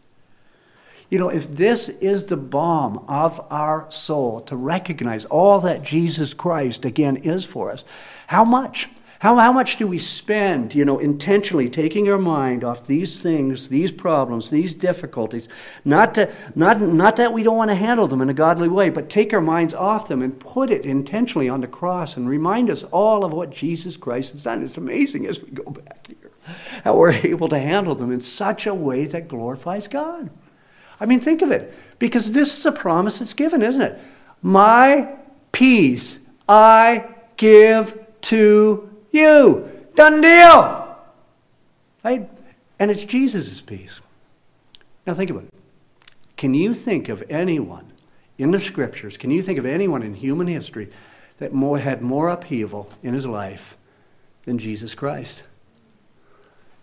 You 1.10 1.20
know, 1.20 1.28
if 1.28 1.54
this 1.54 1.90
is 1.90 2.28
the 2.28 2.38
balm 2.38 3.04
of 3.10 3.46
our 3.52 3.92
soul 3.92 4.40
to 4.44 4.56
recognize 4.56 5.26
all 5.26 5.60
that 5.60 5.84
Jesus 5.84 6.34
Christ, 6.34 6.86
again, 6.86 7.18
is 7.18 7.44
for 7.44 7.74
us, 7.74 7.84
how 8.28 8.46
much? 8.46 8.88
How, 9.20 9.38
how 9.38 9.52
much 9.52 9.78
do 9.78 9.88
we 9.88 9.98
spend, 9.98 10.76
you 10.76 10.86
know, 10.86 11.00
intentionally 11.00 11.70
taking 11.70 12.10
our 12.10 12.20
mind 12.20 12.64
off 12.64 12.86
these 12.86 13.20
things, 13.20 13.70
these 13.70 13.92
problems, 13.92 14.50
these 14.50 14.74
difficulties? 14.76 15.50
Not, 15.84 16.14
to, 16.16 16.32
not, 16.56 16.80
not 16.82 17.16
that 17.16 17.34
we 17.34 17.42
don't 17.42 17.58
want 17.58 17.70
to 17.72 17.76
handle 17.76 18.08
them 18.08 18.22
in 18.22 18.30
a 18.30 18.34
godly 18.34 18.68
way, 18.68 18.90
but 18.90 19.10
take 19.10 19.34
our 19.34 19.42
minds 19.42 19.74
off 19.74 20.08
them 20.08 20.22
and 20.22 20.40
put 20.40 20.70
it 20.70 20.86
intentionally 20.86 21.50
on 21.50 21.62
the 21.62 21.68
cross 21.68 22.16
and 22.16 22.30
remind 22.30 22.70
us 22.70 22.84
all 22.86 23.26
of 23.26 23.34
what 23.34 23.50
Jesus 23.50 23.98
Christ 23.98 24.34
has 24.34 24.44
done. 24.44 24.64
It's 24.64 24.78
amazing 24.78 25.26
as 25.26 25.42
we 25.42 25.50
go 25.50 25.72
back 25.72 26.08
here 26.08 26.32
how 26.84 26.96
we're 26.96 27.12
able 27.24 27.48
to 27.50 27.60
handle 27.60 27.96
them 27.96 28.12
in 28.12 28.22
such 28.22 28.68
a 28.68 28.74
way 28.74 29.06
that 29.06 29.28
glorifies 29.28 29.88
God. 29.88 30.30
I 31.00 31.06
mean, 31.06 31.20
think 31.20 31.42
of 31.42 31.52
it, 31.52 31.74
because 32.00 32.32
this 32.32 32.58
is 32.58 32.66
a 32.66 32.72
promise 32.72 33.20
that's 33.20 33.34
given, 33.34 33.62
isn't 33.62 33.82
it? 33.82 34.00
My 34.42 35.16
peace 35.52 36.20
I 36.50 37.08
give 37.36 38.00
to 38.22 38.97
you. 39.12 39.70
Done 39.96 40.22
deal. 40.22 40.98
Right? 42.04 42.30
And 42.80 42.92
it's 42.92 43.04
Jesus' 43.04 43.62
peace. 43.62 44.00
Now 45.06 45.14
think 45.14 45.30
about 45.30 45.44
it. 45.44 45.54
Can 46.36 46.54
you 46.54 46.74
think 46.74 47.10
of 47.10 47.24
anyone 47.30 47.92
in 48.38 48.52
the 48.52 48.60
scriptures, 48.60 49.18
can 49.18 49.32
you 49.32 49.42
think 49.42 49.58
of 49.58 49.66
anyone 49.66 50.04
in 50.04 50.14
human 50.14 50.48
history 50.48 50.90
that 51.38 51.54
more, 51.54 51.80
had 51.80 52.02
more 52.02 52.30
upheaval 52.30 52.90
in 53.02 53.14
his 53.14 53.26
life 53.26 53.76
than 54.44 54.58
Jesus 54.58 54.94
Christ? 54.94 55.44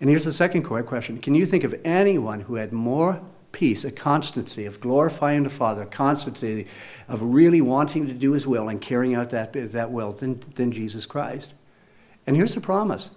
And 0.00 0.10
here's 0.10 0.24
the 0.24 0.32
second 0.32 0.64
question 0.64 1.18
Can 1.20 1.34
you 1.34 1.46
think 1.46 1.64
of 1.64 1.74
anyone 1.84 2.40
who 2.40 2.56
had 2.56 2.72
more 2.72 3.22
peace, 3.52 3.84
a 3.84 3.92
constancy 3.92 4.66
of 4.66 4.80
glorifying 4.80 5.44
the 5.44 5.48
Father, 5.48 5.82
a 5.82 5.86
constancy 5.86 6.66
of 7.06 7.22
really 7.22 7.60
wanting 7.60 8.08
to 8.08 8.12
do 8.12 8.32
His 8.32 8.46
will 8.46 8.68
and 8.68 8.80
carrying 8.80 9.14
out 9.14 9.30
that, 9.30 9.52
that 9.52 9.92
will 9.92 10.10
than, 10.10 10.42
than 10.56 10.72
Jesus 10.72 11.06
Christ? 11.06 11.54
And 12.26 12.36
here's 12.36 12.54
the 12.54 12.60
promise 12.60 13.10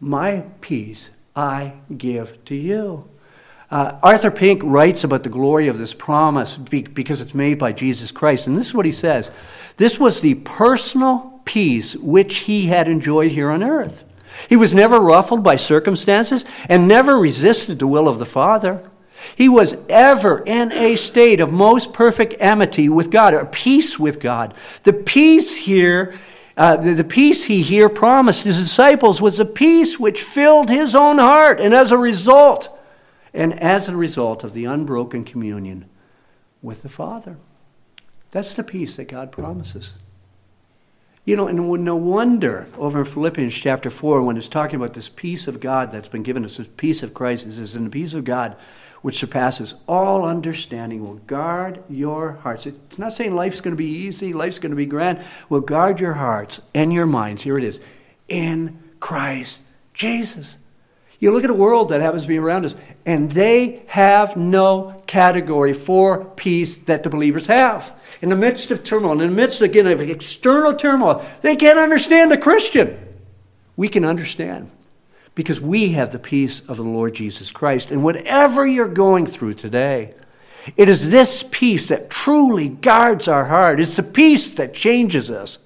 My 0.00 0.44
peace 0.60 1.10
I 1.34 1.74
give 1.96 2.44
to 2.46 2.54
you. 2.54 3.08
Uh, 3.70 3.98
Arthur 4.02 4.30
Pink 4.30 4.60
writes 4.62 5.02
about 5.02 5.22
the 5.22 5.30
glory 5.30 5.66
of 5.66 5.78
this 5.78 5.94
promise 5.94 6.58
because 6.58 7.22
it's 7.22 7.34
made 7.34 7.58
by 7.58 7.72
Jesus 7.72 8.10
Christ. 8.10 8.46
And 8.46 8.58
this 8.58 8.66
is 8.66 8.74
what 8.74 8.84
he 8.84 8.92
says 8.92 9.30
This 9.78 9.98
was 9.98 10.20
the 10.20 10.34
personal 10.34 11.40
peace 11.44 11.96
which 11.96 12.38
he 12.40 12.66
had 12.66 12.86
enjoyed 12.86 13.32
here 13.32 13.50
on 13.50 13.62
earth. 13.62 14.04
He 14.48 14.56
was 14.56 14.74
never 14.74 15.00
ruffled 15.00 15.42
by 15.42 15.56
circumstances 15.56 16.44
and 16.68 16.86
never 16.88 17.18
resisted 17.18 17.78
the 17.78 17.86
will 17.86 18.08
of 18.08 18.18
the 18.18 18.26
Father. 18.26 18.82
He 19.36 19.48
was 19.48 19.76
ever 19.88 20.42
in 20.44 20.72
a 20.72 20.96
state 20.96 21.40
of 21.40 21.52
most 21.52 21.92
perfect 21.92 22.40
amity 22.40 22.88
with 22.88 23.10
God, 23.10 23.34
or 23.34 23.44
peace 23.44 23.98
with 23.98 24.20
God. 24.20 24.52
The 24.82 24.92
peace 24.92 25.56
here 25.56 26.14
uh, 26.56 26.76
the, 26.76 26.94
the 26.94 27.04
peace 27.04 27.44
he 27.44 27.62
here 27.62 27.88
promised 27.88 28.44
his 28.44 28.58
disciples 28.58 29.22
was 29.22 29.40
a 29.40 29.44
peace 29.44 29.98
which 29.98 30.22
filled 30.22 30.68
his 30.68 30.94
own 30.94 31.18
heart, 31.18 31.60
and 31.60 31.72
as 31.72 31.92
a 31.92 31.98
result, 31.98 32.78
and 33.32 33.58
as 33.58 33.88
a 33.88 33.96
result 33.96 34.44
of 34.44 34.52
the 34.52 34.64
unbroken 34.64 35.24
communion 35.24 35.88
with 36.60 36.82
the 36.82 36.88
Father. 36.88 37.38
That's 38.30 38.54
the 38.54 38.62
peace 38.62 38.96
that 38.96 39.08
God 39.08 39.32
promises. 39.32 39.94
You 41.24 41.36
know, 41.36 41.46
and 41.46 41.84
no 41.84 41.94
wonder 41.96 42.66
over 42.76 43.00
in 43.00 43.04
Philippians 43.04 43.54
chapter 43.54 43.90
4, 43.90 44.22
when 44.22 44.36
it's 44.36 44.48
talking 44.48 44.74
about 44.74 44.94
this 44.94 45.08
peace 45.08 45.46
of 45.46 45.60
God 45.60 45.92
that's 45.92 46.08
been 46.08 46.24
given 46.24 46.44
us, 46.44 46.56
this 46.56 46.68
peace 46.76 47.04
of 47.04 47.14
Christ, 47.14 47.46
it 47.46 47.52
says, 47.52 47.76
in 47.76 47.84
the 47.84 47.90
peace 47.90 48.14
of 48.14 48.24
God 48.24 48.56
which 49.02 49.18
surpasses 49.18 49.74
all 49.88 50.24
understanding, 50.24 51.02
will 51.02 51.16
guard 51.16 51.82
your 51.88 52.32
hearts. 52.32 52.66
It's 52.66 52.98
not 52.98 53.12
saying 53.12 53.34
life's 53.34 53.60
going 53.60 53.72
to 53.72 53.76
be 53.76 53.84
easy, 53.86 54.32
life's 54.32 54.58
going 54.58 54.70
to 54.70 54.76
be 54.76 54.86
grand. 54.86 55.24
Will 55.48 55.60
guard 55.60 56.00
your 56.00 56.14
hearts 56.14 56.60
and 56.72 56.92
your 56.92 57.06
minds. 57.06 57.42
Here 57.42 57.58
it 57.58 57.64
is 57.64 57.80
in 58.28 58.78
Christ 59.00 59.60
Jesus. 59.92 60.58
You 61.22 61.30
look 61.30 61.44
at 61.44 61.50
a 61.50 61.54
world 61.54 61.90
that 61.90 62.00
happens 62.00 62.22
to 62.22 62.28
be 62.28 62.38
around 62.38 62.64
us, 62.64 62.74
and 63.06 63.30
they 63.30 63.84
have 63.86 64.36
no 64.36 65.00
category 65.06 65.72
for 65.72 66.24
peace 66.24 66.78
that 66.78 67.04
the 67.04 67.10
believers 67.10 67.46
have. 67.46 67.92
In 68.20 68.28
the 68.28 68.34
midst 68.34 68.72
of 68.72 68.82
turmoil, 68.82 69.12
in 69.12 69.18
the 69.18 69.28
midst, 69.28 69.60
again, 69.60 69.86
of 69.86 70.00
external 70.00 70.74
turmoil, 70.74 71.24
they 71.42 71.54
can't 71.54 71.78
understand 71.78 72.32
the 72.32 72.38
Christian. 72.38 72.98
We 73.76 73.86
can 73.86 74.04
understand 74.04 74.72
because 75.36 75.60
we 75.60 75.90
have 75.90 76.10
the 76.10 76.18
peace 76.18 76.58
of 76.66 76.76
the 76.76 76.82
Lord 76.82 77.14
Jesus 77.14 77.52
Christ. 77.52 77.92
And 77.92 78.02
whatever 78.02 78.66
you're 78.66 78.88
going 78.88 79.26
through 79.26 79.54
today, 79.54 80.14
it 80.76 80.88
is 80.88 81.12
this 81.12 81.44
peace 81.52 81.86
that 81.86 82.10
truly 82.10 82.68
guards 82.68 83.28
our 83.28 83.44
heart. 83.44 83.78
It's 83.78 83.94
the 83.94 84.02
peace 84.02 84.54
that 84.54 84.74
changes 84.74 85.30
us. 85.30 85.60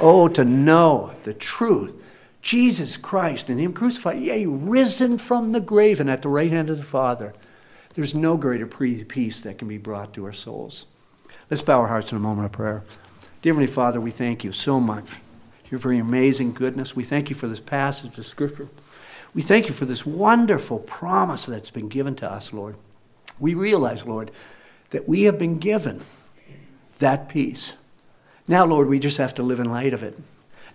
Oh, 0.00 0.28
to 0.28 0.46
know 0.46 1.12
the 1.24 1.34
truth. 1.34 1.94
Jesus 2.44 2.98
Christ 2.98 3.48
and 3.48 3.58
Him 3.58 3.72
crucified, 3.72 4.20
yea, 4.20 4.44
risen 4.44 5.16
from 5.16 5.50
the 5.50 5.62
grave 5.62 5.98
and 5.98 6.10
at 6.10 6.20
the 6.20 6.28
right 6.28 6.50
hand 6.50 6.68
of 6.68 6.76
the 6.76 6.84
Father. 6.84 7.32
There's 7.94 8.14
no 8.14 8.36
greater 8.36 8.66
peace 8.66 9.40
that 9.40 9.56
can 9.56 9.66
be 9.66 9.78
brought 9.78 10.12
to 10.12 10.26
our 10.26 10.32
souls. 10.34 10.84
Let's 11.50 11.62
bow 11.62 11.80
our 11.80 11.88
hearts 11.88 12.12
in 12.12 12.18
a 12.18 12.20
moment 12.20 12.44
of 12.44 12.52
prayer. 12.52 12.84
Dear 13.40 13.54
Heavenly 13.54 13.66
Father, 13.66 13.98
we 13.98 14.10
thank 14.10 14.44
you 14.44 14.52
so 14.52 14.78
much 14.78 15.08
for 15.08 15.70
your 15.70 15.78
very 15.78 15.98
amazing 15.98 16.52
goodness. 16.52 16.94
We 16.94 17.02
thank 17.02 17.30
you 17.30 17.36
for 17.36 17.48
this 17.48 17.60
passage 17.60 18.18
of 18.18 18.26
Scripture. 18.26 18.68
We 19.32 19.40
thank 19.40 19.68
you 19.68 19.74
for 19.74 19.86
this 19.86 20.04
wonderful 20.04 20.80
promise 20.80 21.46
that's 21.46 21.70
been 21.70 21.88
given 21.88 22.14
to 22.16 22.30
us, 22.30 22.52
Lord. 22.52 22.76
We 23.40 23.54
realize, 23.54 24.04
Lord, 24.04 24.30
that 24.90 25.08
we 25.08 25.22
have 25.22 25.38
been 25.38 25.58
given 25.58 26.02
that 26.98 27.30
peace. 27.30 27.72
Now, 28.46 28.66
Lord, 28.66 28.88
we 28.88 28.98
just 28.98 29.16
have 29.16 29.32
to 29.36 29.42
live 29.42 29.60
in 29.60 29.70
light 29.70 29.94
of 29.94 30.02
it. 30.02 30.18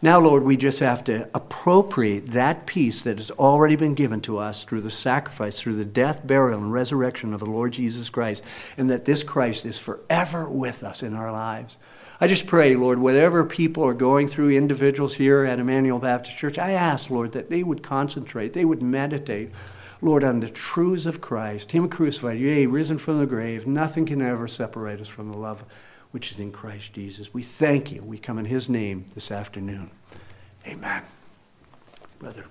Now, 0.02 0.18
Lord, 0.22 0.44
we 0.44 0.56
just 0.56 0.80
have 0.80 1.04
to 1.06 1.30
appropriate 1.34 2.32
that 2.32 2.66
peace 2.66 3.02
that 3.02 3.18
has 3.18 3.32
already 3.32 3.76
been 3.76 3.96
given 3.96 4.22
to 4.22 4.38
us 4.38 4.64
through 4.64 4.80
the 4.80 4.90
sacrifice, 4.90 5.60
through 5.60 5.76
the 5.76 5.84
death, 5.84 6.26
burial, 6.26 6.60
and 6.60 6.72
resurrection 6.72 7.34
of 7.34 7.42
the 7.42 7.50
Lord 7.50 7.74
Jesus 7.74 8.10
Christ, 8.10 8.42
and 8.78 8.90
that 8.90 9.04
this 9.04 9.24
Christ 9.24 9.66
is 9.66 9.78
forever 9.78 10.50
with 10.50 10.84
us 10.84 11.04
in 11.04 11.16
our 11.16 11.34
lives. 11.34 11.78
I 12.22 12.28
just 12.28 12.48
pray, 12.48 12.78
Lord, 12.78 13.00
whatever 13.00 13.44
people 13.44 13.84
are 13.84 13.94
going 13.94 14.30
through, 14.30 14.52
individuals 14.52 15.16
here 15.16 15.44
at 15.44 15.60
Emmanuel 15.60 16.00
Baptist 16.00 16.38
Church, 16.38 16.58
I 16.58 16.72
ask, 16.72 17.10
Lord, 17.10 17.34
that 17.34 17.50
they 17.50 17.62
would 17.62 17.84
concentrate, 17.84 18.54
they 18.54 18.66
would 18.66 18.82
meditate, 18.82 19.52
Lord, 20.02 20.24
on 20.24 20.40
the 20.40 20.50
truths 20.50 21.08
of 21.08 21.20
Christ, 21.20 21.74
Him 21.74 21.90
crucified, 21.90 22.40
yea, 22.40 22.68
risen 22.68 23.00
from 23.00 23.20
the 23.20 23.26
grave. 23.26 23.68
Nothing 23.68 24.06
can 24.06 24.22
ever 24.22 24.48
separate 24.48 25.02
us 25.02 25.10
from 25.10 25.30
the 25.30 25.38
love 25.38 25.66
which 26.12 26.32
is 26.32 26.40
in 26.40 26.52
Christ 26.52 26.94
Jesus. 26.94 27.34
We 27.34 27.44
thank 27.44 27.92
you. 27.92 28.02
We 28.02 28.18
come 28.18 28.40
in 28.40 28.46
His 28.46 28.70
name 28.70 29.06
this 29.14 29.32
afternoon. 29.32 29.92
Amen. 30.66 31.04
Brother. 32.18 32.46